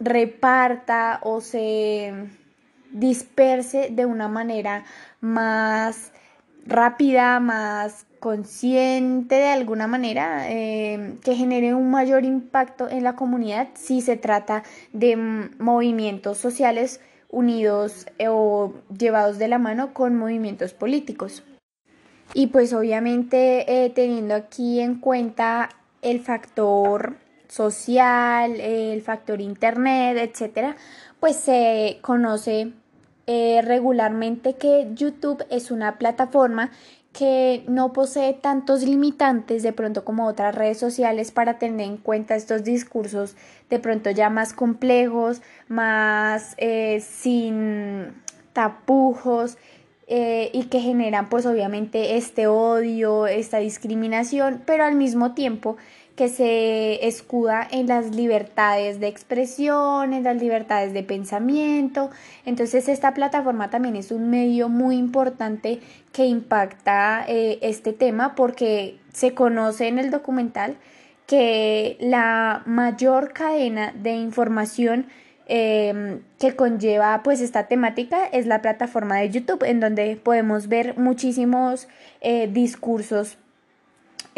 reparta 0.00 1.20
o 1.22 1.40
se 1.40 2.14
disperse 2.92 3.88
de 3.90 4.06
una 4.06 4.28
manera 4.28 4.84
más 5.20 6.12
rápida, 6.66 7.40
más 7.40 8.06
consciente 8.20 9.36
de 9.36 9.48
alguna 9.48 9.86
manera, 9.86 10.50
eh, 10.50 11.14
que 11.24 11.34
genere 11.34 11.74
un 11.74 11.90
mayor 11.90 12.24
impacto 12.24 12.88
en 12.88 13.04
la 13.04 13.16
comunidad 13.16 13.68
si 13.74 14.00
se 14.00 14.16
trata 14.16 14.64
de 14.92 15.16
movimientos 15.58 16.38
sociales 16.38 17.00
unidos 17.30 18.06
eh, 18.18 18.28
o 18.28 18.74
llevados 18.96 19.38
de 19.38 19.48
la 19.48 19.58
mano 19.58 19.94
con 19.94 20.16
movimientos 20.16 20.74
políticos. 20.74 21.42
Y 22.34 22.48
pues 22.48 22.72
obviamente 22.72 23.84
eh, 23.84 23.90
teniendo 23.90 24.34
aquí 24.34 24.80
en 24.80 24.96
cuenta 25.00 25.70
el 26.02 26.20
factor 26.20 27.16
social, 27.48 28.60
el 28.60 29.00
factor 29.00 29.40
internet, 29.40 30.18
etcétera, 30.18 30.76
pues 31.20 31.36
se 31.36 31.98
conoce 32.02 32.72
eh, 33.30 33.60
regularmente 33.62 34.54
que 34.54 34.88
YouTube 34.94 35.44
es 35.50 35.70
una 35.70 35.98
plataforma 35.98 36.70
que 37.12 37.62
no 37.68 37.92
posee 37.92 38.32
tantos 38.32 38.84
limitantes 38.84 39.62
de 39.62 39.74
pronto 39.74 40.02
como 40.02 40.26
otras 40.26 40.54
redes 40.54 40.78
sociales 40.78 41.30
para 41.30 41.58
tener 41.58 41.86
en 41.86 41.98
cuenta 41.98 42.36
estos 42.36 42.64
discursos 42.64 43.36
de 43.68 43.78
pronto 43.78 44.10
ya 44.10 44.30
más 44.30 44.54
complejos, 44.54 45.42
más 45.68 46.54
eh, 46.56 47.04
sin 47.06 48.14
tapujos 48.54 49.58
eh, 50.06 50.48
y 50.54 50.64
que 50.64 50.80
generan 50.80 51.28
pues 51.28 51.44
obviamente 51.44 52.16
este 52.16 52.46
odio, 52.46 53.26
esta 53.26 53.58
discriminación, 53.58 54.62
pero 54.64 54.84
al 54.84 54.94
mismo 54.94 55.34
tiempo 55.34 55.76
que 56.18 56.28
se 56.28 57.06
escuda 57.06 57.64
en 57.70 57.86
las 57.86 58.12
libertades 58.12 58.98
de 58.98 59.06
expresión, 59.06 60.12
en 60.12 60.24
las 60.24 60.36
libertades 60.36 60.92
de 60.92 61.04
pensamiento. 61.04 62.10
Entonces 62.44 62.88
esta 62.88 63.14
plataforma 63.14 63.70
también 63.70 63.94
es 63.94 64.10
un 64.10 64.28
medio 64.28 64.68
muy 64.68 64.96
importante 64.96 65.78
que 66.12 66.26
impacta 66.26 67.24
eh, 67.28 67.60
este 67.62 67.92
tema 67.92 68.34
porque 68.34 68.98
se 69.12 69.32
conoce 69.32 69.86
en 69.86 70.00
el 70.00 70.10
documental 70.10 70.76
que 71.28 71.96
la 72.00 72.64
mayor 72.66 73.32
cadena 73.32 73.92
de 73.92 74.14
información 74.14 75.06
em, 75.46 76.22
que 76.40 76.56
conlleva 76.56 77.22
pues 77.22 77.40
esta 77.40 77.68
temática 77.68 78.26
es 78.26 78.44
la 78.46 78.60
plataforma 78.60 79.18
de 79.18 79.30
YouTube 79.30 79.62
en 79.62 79.78
donde 79.78 80.16
podemos 80.16 80.66
ver 80.66 80.98
muchísimos 80.98 81.86
eh, 82.20 82.48
discursos 82.52 83.38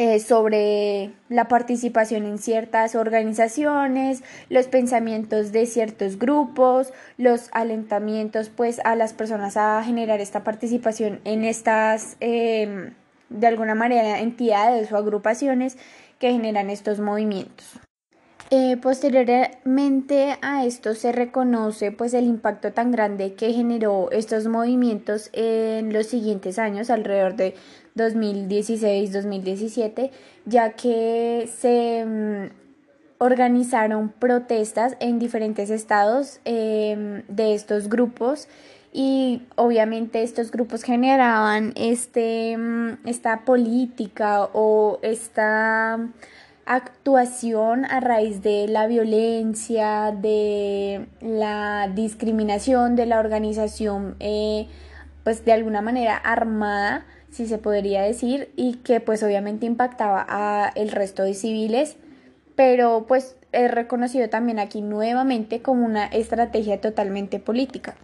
eh, 0.02 0.18
sobre 0.18 1.10
la 1.28 1.46
participación 1.46 2.24
en 2.24 2.38
ciertas 2.38 2.94
organizaciones, 2.94 4.22
los 4.48 4.66
pensamientos 4.66 5.52
de 5.52 5.66
ciertos 5.66 6.18
grupos, 6.18 6.94
los 7.18 7.50
alentamientos 7.52 8.48
pues 8.48 8.80
a 8.84 8.96
las 8.96 9.12
personas 9.12 9.58
a 9.58 9.82
generar 9.84 10.22
esta 10.22 10.42
participación 10.42 11.20
en 11.24 11.44
estas 11.44 12.16
em, 12.20 12.94
de 13.28 13.46
alguna 13.46 13.74
manera 13.74 14.20
entidades 14.20 14.90
o 14.90 14.96
agrupaciones 14.96 15.76
que 16.18 16.32
generan 16.32 16.70
estos 16.70 16.98
movimientos. 16.98 17.78
Eh, 18.52 18.76
posteriormente 18.78 20.36
a 20.42 20.64
esto 20.64 20.96
se 20.96 21.12
reconoce 21.12 21.92
pues 21.92 22.14
el 22.14 22.24
impacto 22.24 22.72
tan 22.72 22.90
grande 22.90 23.34
que 23.34 23.52
generó 23.52 24.10
estos 24.10 24.48
movimientos 24.48 25.30
en 25.34 25.92
los 25.92 26.06
siguientes 26.06 26.58
años, 26.58 26.90
alrededor 26.90 27.36
de 27.36 27.54
2016-2017, 27.96 30.10
ya 30.46 30.72
que 30.72 31.48
se 31.58 32.04
mm, 32.04 32.50
organizaron 33.18 34.10
protestas 34.10 34.96
en 35.00 35.18
diferentes 35.18 35.70
estados 35.70 36.40
em, 36.44 37.22
de 37.28 37.54
estos 37.54 37.88
grupos. 37.88 38.48
Y 38.92 39.42
obviamente 39.54 40.22
estos 40.22 40.50
grupos 40.50 40.82
generaban 40.82 41.72
este, 41.76 42.56
mm, 42.56 43.06
esta 43.06 43.44
política 43.44 44.48
o 44.52 44.98
esta 45.02 46.00
actuación 46.70 47.84
a 47.84 48.00
raíz 48.00 48.42
de 48.42 48.68
la 48.68 48.86
violencia, 48.86 50.12
de 50.12 51.06
la 51.20 51.90
discriminación, 51.94 52.96
de 52.96 53.06
la 53.06 53.18
organización, 53.18 54.16
eh, 54.20 54.68
pues 55.24 55.44
de 55.44 55.52
alguna 55.52 55.82
manera 55.82 56.16
armada 56.16 57.04
si 57.30 57.46
se 57.46 57.58
podría 57.58 58.02
decir, 58.02 58.50
y 58.56 58.74
que 58.76 59.00
pues 59.00 59.22
obviamente 59.22 59.66
impactaba 59.66 60.24
a 60.28 60.72
el 60.74 60.90
resto 60.90 61.22
de 61.22 61.34
civiles, 61.34 61.96
pero 62.56 63.06
pues 63.06 63.36
es 63.52 63.70
reconocido 63.70 64.28
también 64.28 64.58
aquí 64.58 64.82
nuevamente 64.82 65.62
como 65.62 65.84
una 65.84 66.06
estrategia 66.06 66.80
totalmente 66.80 67.38
política. 67.38 67.94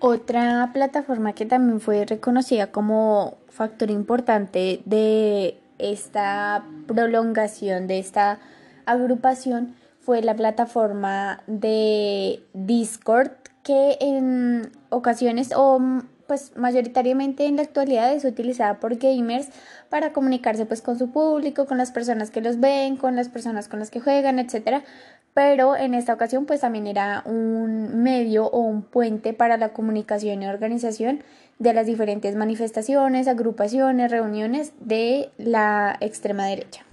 Otra 0.00 0.70
plataforma 0.72 1.32
que 1.32 1.46
también 1.46 1.80
fue 1.80 2.04
reconocida 2.04 2.68
como 2.68 3.38
factor 3.48 3.90
importante 3.90 4.80
de 4.84 5.58
esta 5.78 6.64
prolongación 6.86 7.86
de 7.86 7.98
esta 7.98 8.38
agrupación 8.86 9.74
fue 10.00 10.22
la 10.22 10.36
plataforma 10.36 11.42
de 11.46 12.42
Discord 12.54 13.30
que 13.62 13.98
en 14.00 14.70
ocasiones 14.88 15.52
o 15.54 15.80
pues 16.28 16.52
mayoritariamente 16.56 17.46
en 17.46 17.56
la 17.56 17.62
actualidad 17.62 18.12
es 18.12 18.24
utilizada 18.24 18.78
por 18.78 18.96
gamers 18.96 19.48
para 19.88 20.12
comunicarse 20.12 20.66
pues 20.66 20.82
con 20.82 20.98
su 20.98 21.10
público, 21.10 21.66
con 21.66 21.78
las 21.78 21.90
personas 21.90 22.30
que 22.30 22.42
los 22.42 22.60
ven, 22.60 22.96
con 22.96 23.16
las 23.16 23.30
personas 23.30 23.66
con 23.66 23.80
las 23.80 23.90
que 23.90 23.98
juegan, 23.98 24.38
etcétera. 24.38 24.84
Pero 25.32 25.74
en 25.74 25.94
esta 25.94 26.12
ocasión 26.12 26.44
pues 26.44 26.60
también 26.60 26.86
era 26.86 27.22
un 27.24 28.02
medio 28.02 28.46
o 28.46 28.60
un 28.60 28.82
puente 28.82 29.32
para 29.32 29.56
la 29.56 29.72
comunicación 29.72 30.42
y 30.42 30.46
organización 30.46 31.24
de 31.58 31.72
las 31.72 31.86
diferentes 31.86 32.36
manifestaciones, 32.36 33.26
agrupaciones, 33.26 34.10
reuniones 34.10 34.74
de 34.80 35.30
la 35.38 35.96
extrema 36.00 36.44
derecha. 36.46 36.84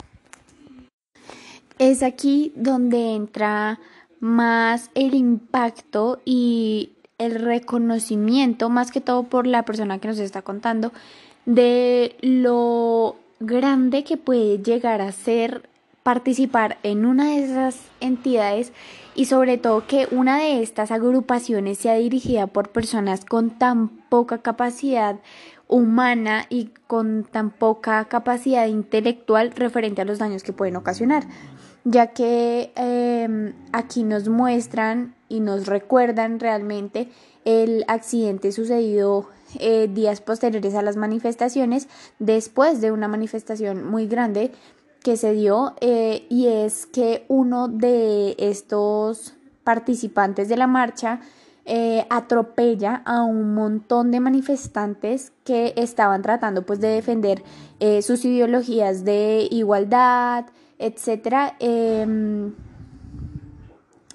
Es 1.78 2.04
aquí 2.04 2.54
donde 2.56 3.16
entra 3.16 3.80
más 4.22 4.90
el 4.96 5.14
impacto 5.14 6.22
y 6.24 6.95
el 7.18 7.36
reconocimiento, 7.36 8.70
más 8.70 8.92
que 8.92 9.02
todo 9.02 9.24
por 9.24 9.48
la 9.48 9.64
persona 9.64 10.00
que 10.00 10.08
nos 10.10 10.20
está 10.20 10.42
contando, 10.42 10.92
de 11.46 12.16
lo 12.22 13.16
grande 13.40 14.04
que 14.04 14.18
puede 14.18 14.62
llegar 14.62 15.02
a 15.02 15.12
ser 15.12 15.70
participar 16.04 16.78
en 16.84 17.06
una 17.06 17.32
de 17.32 17.46
esas 17.46 17.80
entidades 18.00 18.74
y 19.16 19.26
sobre 19.26 19.58
todo 19.58 19.88
que 19.88 20.08
una 20.12 20.40
de 20.40 20.62
estas 20.62 20.92
agrupaciones 20.92 21.78
sea 21.80 21.96
dirigida 21.96 22.48
por 22.48 22.70
personas 22.70 23.26
con 23.26 23.50
tan 23.50 23.88
poca 23.88 24.40
capacidad 24.40 25.16
humana 25.68 26.46
y 26.50 26.70
con 26.86 27.24
tan 27.24 27.50
poca 27.50 28.06
capacidad 28.06 28.68
intelectual 28.68 29.52
referente 29.52 30.02
a 30.02 30.06
los 30.06 30.20
daños 30.20 30.44
que 30.44 30.54
pueden 30.54 30.76
ocasionar, 30.76 31.24
ya 31.86 32.08
que 32.08 32.74
em, 32.76 33.54
aquí 33.72 34.04
nos 34.04 34.28
muestran 34.28 35.16
y 35.30 35.40
nos 35.40 35.68
recuerdan 35.68 36.40
realmente 36.40 37.10
el 37.46 37.86
accidente 37.88 38.52
sucedido 38.52 39.28
eh, 39.60 39.88
días 39.88 40.20
posteriores 40.20 40.74
a 40.74 40.82
las 40.82 40.98
manifestaciones, 40.98 41.88
después 42.18 42.82
de 42.82 42.92
una 42.92 43.08
manifestación 43.08 43.86
muy 43.86 44.08
grande 44.08 44.52
que 45.04 45.16
se 45.16 45.32
dio, 45.34 45.76
eh, 45.80 46.26
y 46.30 46.48
es 46.48 46.88
que 46.88 47.24
uno 47.28 47.68
de 47.68 48.36
estos 48.40 49.36
participantes 49.64 50.50
de 50.50 50.58
la 50.58 50.66
marcha 50.66 51.22
eh, 51.66 52.06
atropella 52.10 53.04
a 53.06 53.24
un 53.24 53.54
montón 53.54 54.10
de 54.10 54.20
manifestantes 54.20 55.32
que 55.44 55.74
estaban 55.78 56.24
tratando 56.24 56.66
pues 56.66 56.80
de 56.80 56.90
defender 56.90 57.44
sus 58.02 58.24
ideologías 58.24 59.04
de 59.04 59.48
igualdad, 59.52 60.46
etcétera 60.80 61.56
em, 61.60 62.54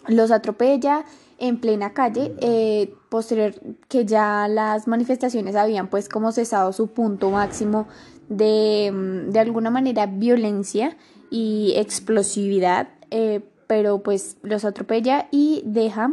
los 0.09 0.31
atropella 0.31 1.05
en 1.38 1.59
plena 1.59 1.94
calle, 1.94 2.35
eh, 2.40 2.94
posterior 3.09 3.55
que 3.88 4.05
ya 4.05 4.46
las 4.46 4.87
manifestaciones 4.87 5.57
habían 5.57 5.88
pues 5.88 6.09
como 6.09 6.33
cesado 6.33 6.73
su 6.73 6.88
punto 6.88 7.31
máximo 7.31 7.88
de, 8.29 8.90
mm, 8.92 9.31
de 9.31 9.40
alguna 9.40 9.70
manera 9.70 10.07
violencia 10.07 10.96
y 11.31 11.73
explosividad, 11.77 12.88
eh, 13.11 13.40
pero 13.66 14.03
pues 14.03 14.37
los 14.42 14.64
atropella 14.64 15.29
y 15.31 15.62
deja 15.64 16.12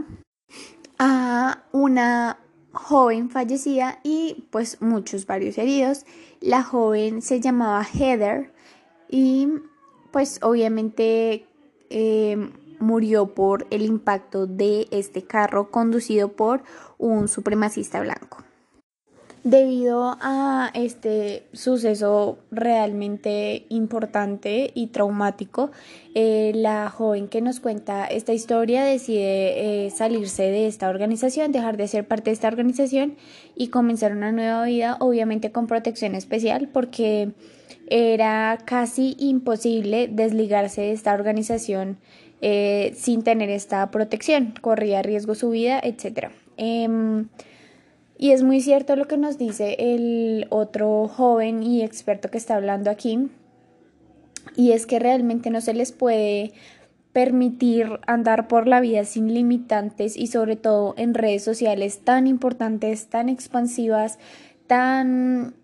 a 1.00 1.64
una 1.72 2.40
joven 2.72 3.30
fallecida 3.30 4.00
y 4.04 4.48
pues 4.52 4.82
muchos 4.82 5.26
varios 5.26 5.58
heridos. 5.58 6.06
La 6.40 6.64
joven 6.64 7.22
se 7.22 7.42
llamaba 7.42 7.84
Heather 7.84 8.54
y 9.10 9.48
pues 10.18 10.40
obviamente 10.42 11.46
eh, 11.92 12.50
murió 12.80 13.36
por 13.36 13.68
el 13.70 13.84
impacto 13.84 14.48
de 14.48 14.88
este 14.90 15.22
carro 15.22 15.70
conducido 15.70 16.30
por 16.30 16.64
un 16.98 17.28
supremacista 17.28 18.00
blanco. 18.00 18.44
Debido 19.44 20.18
a 20.20 20.72
este 20.74 21.46
suceso 21.54 22.40
realmente 22.50 23.68
importante 23.70 24.72
y 24.74 24.88
traumático, 24.88 25.70
eh, 26.16 26.52
la 26.56 26.90
joven 26.90 27.28
que 27.28 27.42
nos 27.42 27.60
cuenta 27.60 28.08
esta 28.08 28.34
historia 28.34 28.86
decide 28.86 29.86
eh, 29.86 29.92
salirse 29.92 30.42
de 30.42 30.66
esta 30.66 30.90
organización, 30.90 31.52
dejar 31.52 31.78
de 31.78 31.88
ser 31.88 32.08
parte 32.08 32.32
de 32.32 32.34
esta 32.34 32.48
organización 32.48 33.18
y 33.56 33.68
comenzar 33.68 34.14
una 34.14 34.32
nueva 34.32 34.66
vida, 34.66 34.98
obviamente 35.00 35.52
con 35.52 35.68
protección 35.68 36.16
especial, 36.16 36.70
porque 36.74 37.34
era 37.90 38.58
casi 38.66 39.16
imposible 39.20 40.08
desligarse 40.08 40.82
de 40.82 40.92
esta 40.92 41.14
organización 41.14 41.98
eh, 42.42 42.94
sin 42.96 43.24
tener 43.24 43.50
esta 43.50 43.90
protección, 43.90 44.54
corría 44.62 45.02
riesgo 45.02 45.34
su 45.34 45.50
vida, 45.50 45.80
etc. 45.82 46.30
Em, 46.58 47.28
y 48.18 48.32
es 48.32 48.44
muy 48.44 48.62
cierto 48.62 48.96
lo 48.96 49.08
que 49.08 49.18
nos 49.18 49.38
dice 49.38 49.76
el 49.80 50.48
otro 50.50 51.08
joven 51.08 51.64
y 51.64 51.82
experto 51.84 52.30
que 52.30 52.38
está 52.38 52.56
hablando 52.56 52.92
aquí, 52.92 53.30
y 54.56 54.72
es 54.72 54.86
que 54.86 55.00
realmente 55.00 55.50
no 55.50 55.62
se 55.62 55.74
les 55.74 55.92
puede 55.92 56.54
permitir 57.12 58.00
andar 58.06 58.48
por 58.48 58.68
la 58.68 58.80
vida 58.80 59.04
sin 59.04 59.34
limitantes 59.34 60.16
y 60.16 60.28
sobre 60.28 60.56
todo 60.56 60.94
en 60.98 61.16
redes 61.16 61.44
sociales 61.44 62.02
tan 62.04 62.28
importantes, 62.28 63.08
tan 63.08 63.30
expansivas, 63.30 64.20
tan 64.68 65.56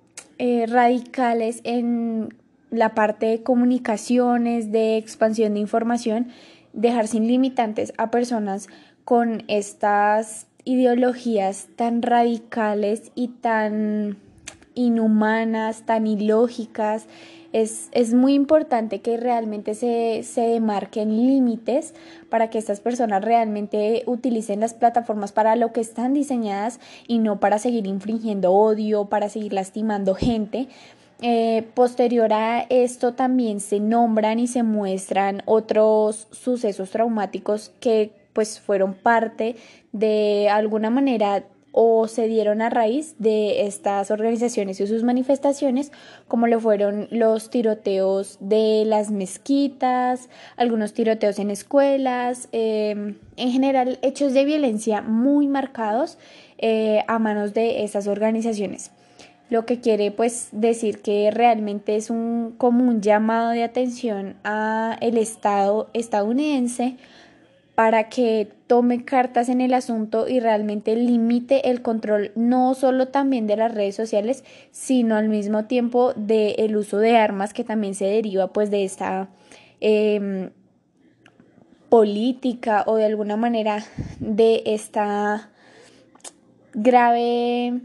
eh, 0.46 0.66
radicales 0.66 1.62
en 1.64 2.36
la 2.70 2.94
parte 2.94 3.28
de 3.28 3.44
comunicaciones, 3.44 4.74
de 4.74 4.98
expansión 4.98 5.54
de 5.54 5.62
información, 5.62 6.28
dejar 6.74 7.08
sin 7.08 7.28
limitantes 7.28 7.94
a 7.98 8.12
personas 8.12 8.68
con 9.06 9.46
estas 9.48 10.48
ideologías 10.66 11.70
tan 11.78 12.02
radicales 12.02 13.14
y 13.16 13.30
tan 13.30 14.18
inhumanas, 14.76 15.86
tan 15.86 16.08
ilógicas. 16.08 17.08
Es, 17.54 17.90
es 17.92 18.14
muy 18.14 18.34
importante 18.34 19.00
que 19.00 19.16
realmente 19.16 19.76
se, 19.76 20.24
se 20.24 20.42
demarquen 20.42 21.16
límites 21.16 21.94
para 22.30 22.50
que 22.50 22.58
estas 22.58 22.82
personas 22.82 23.24
realmente 23.24 24.04
utilicen 24.08 24.60
las 24.60 24.74
plataformas 24.74 25.32
para 25.32 25.56
lo 25.56 25.72
que 25.72 25.82
están 25.82 26.14
diseñadas 26.14 26.80
y 27.08 27.20
no 27.20 27.40
para 27.40 27.60
seguir 27.60 27.88
infringiendo 27.88 28.52
odio, 28.52 29.06
para 29.06 29.30
seguir 29.30 29.54
lastimando 29.54 30.16
gente. 30.16 30.68
Eh, 31.22 31.66
posterior 31.74 32.34
a 32.34 32.66
esto 32.70 33.14
también 33.14 33.62
se 33.62 33.80
nombran 33.80 34.40
y 34.40 34.48
se 34.48 34.62
muestran 34.62 35.42
otros 35.46 36.28
sucesos 36.32 36.90
traumáticos 36.90 37.72
que 37.80 38.12
pues 38.34 38.60
fueron 38.60 38.94
parte 38.94 39.56
de 39.94 40.50
alguna 40.50 40.90
manera 40.90 41.46
o 41.76 42.08
se 42.08 42.28
dieron 42.28 42.62
a 42.62 42.70
raíz 42.70 43.16
de 43.18 43.66
estas 43.66 44.12
organizaciones 44.12 44.80
y 44.80 44.86
sus 44.86 45.04
manifestaciones, 45.04 45.92
como 46.28 46.46
lo 46.46 46.60
fueron 46.60 47.08
los 47.10 47.50
tiroteos 47.50 48.38
de 48.40 48.84
las 48.86 49.10
mezquitas, 49.10 50.30
algunos 50.56 50.94
tiroteos 50.94 51.40
en 51.40 51.50
escuelas, 51.50 52.48
em, 52.52 53.18
en 53.38 53.52
general 53.52 53.98
hechos 54.04 54.34
de 54.34 54.46
violencia 54.46 55.02
muy 55.02 55.48
marcados 55.48 56.20
eh, 56.60 57.04
a 57.08 57.18
manos 57.18 57.56
de 57.56 57.84
estas 57.84 58.06
organizaciones. 58.06 58.92
Lo 59.50 59.66
que 59.66 59.80
quiere 59.80 60.12
pues 60.12 60.50
decir 60.52 61.02
que 61.02 61.32
realmente 61.32 61.96
es 61.96 62.12
un 62.12 62.54
como 62.58 62.88
un 62.88 63.02
llamado 63.02 63.50
de 63.50 63.64
atención 63.64 64.36
a 64.44 64.96
el 65.02 65.18
Estado 65.18 65.90
estadounidense 65.94 66.98
para 67.76 68.08
que 68.10 68.50
tome 68.68 69.04
cartas 69.04 69.50
en 69.50 69.60
el 69.60 69.74
asunto 69.74 70.28
y 70.28 70.40
realmente 70.40 70.96
limite 70.96 71.70
el 71.72 71.82
control 71.82 72.32
no 72.36 72.76
solo 72.76 73.08
también 73.08 73.48
de 73.48 73.58
las 73.58 73.74
redes 73.74 73.96
sociales, 73.96 74.44
sino 74.72 75.16
al 75.16 75.28
mismo 75.28 75.66
tiempo 75.66 76.14
del 76.14 76.76
uso 76.78 77.00
de 77.00 77.18
armas 77.18 77.54
que 77.54 77.64
también 77.64 77.96
se 77.96 78.06
deriva 78.06 78.54
pues 78.54 78.70
de 78.70 78.84
esta 78.84 79.30
em, 79.80 80.52
política 81.90 82.84
o 82.86 82.96
de 82.96 83.06
alguna 83.06 83.38
manera 83.38 83.84
de 84.20 84.62
esta 84.66 85.50
grave 86.74 87.82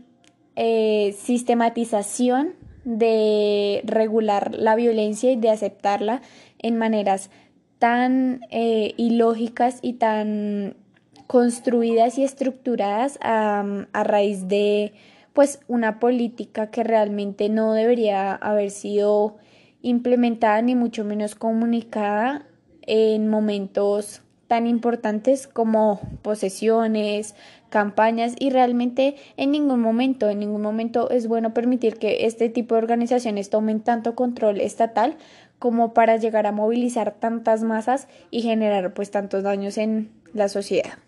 eh, 0.56 1.16
sistematización 1.18 2.54
de 2.84 3.82
regular 3.84 4.54
la 4.54 4.74
violencia 4.74 5.30
y 5.30 5.36
de 5.36 5.50
aceptarla 5.50 6.22
en 6.58 6.78
maneras 6.78 7.30
tan 7.78 8.40
eh, 8.50 8.94
ilógicas 8.96 9.78
y 9.82 9.94
tan 9.94 10.74
construidas 11.26 12.18
y 12.18 12.24
estructuradas 12.24 13.18
a, 13.22 13.64
a 13.92 14.04
raíz 14.04 14.48
de 14.48 14.92
pues 15.32 15.60
una 15.68 16.00
política 16.00 16.70
que 16.70 16.82
realmente 16.82 17.48
no 17.48 17.72
debería 17.72 18.34
haber 18.34 18.70
sido 18.70 19.36
implementada 19.82 20.60
ni 20.62 20.74
mucho 20.74 21.04
menos 21.04 21.34
comunicada 21.34 22.46
en 22.82 23.28
momentos 23.28 24.22
tan 24.48 24.66
importantes 24.66 25.46
como 25.46 26.00
posesiones, 26.22 27.34
campañas 27.68 28.34
y 28.38 28.48
realmente 28.48 29.16
en 29.36 29.52
ningún 29.52 29.80
momento, 29.80 30.30
en 30.30 30.40
ningún 30.40 30.62
momento 30.62 31.10
es 31.10 31.28
bueno 31.28 31.52
permitir 31.52 31.98
que 31.98 32.24
este 32.24 32.48
tipo 32.48 32.74
de 32.74 32.80
organizaciones 32.80 33.50
tomen 33.50 33.80
tanto 33.80 34.14
control 34.14 34.60
estatal 34.60 35.16
como 35.58 35.94
para 35.94 36.16
llegar 36.16 36.46
a 36.46 36.52
movilizar 36.52 37.12
tantas 37.12 37.62
masas 37.62 38.08
y 38.30 38.42
generar 38.42 38.94
pues 38.94 39.10
tantos 39.10 39.42
daños 39.42 39.78
en 39.78 40.10
la 40.32 40.48
sociedad. 40.48 40.98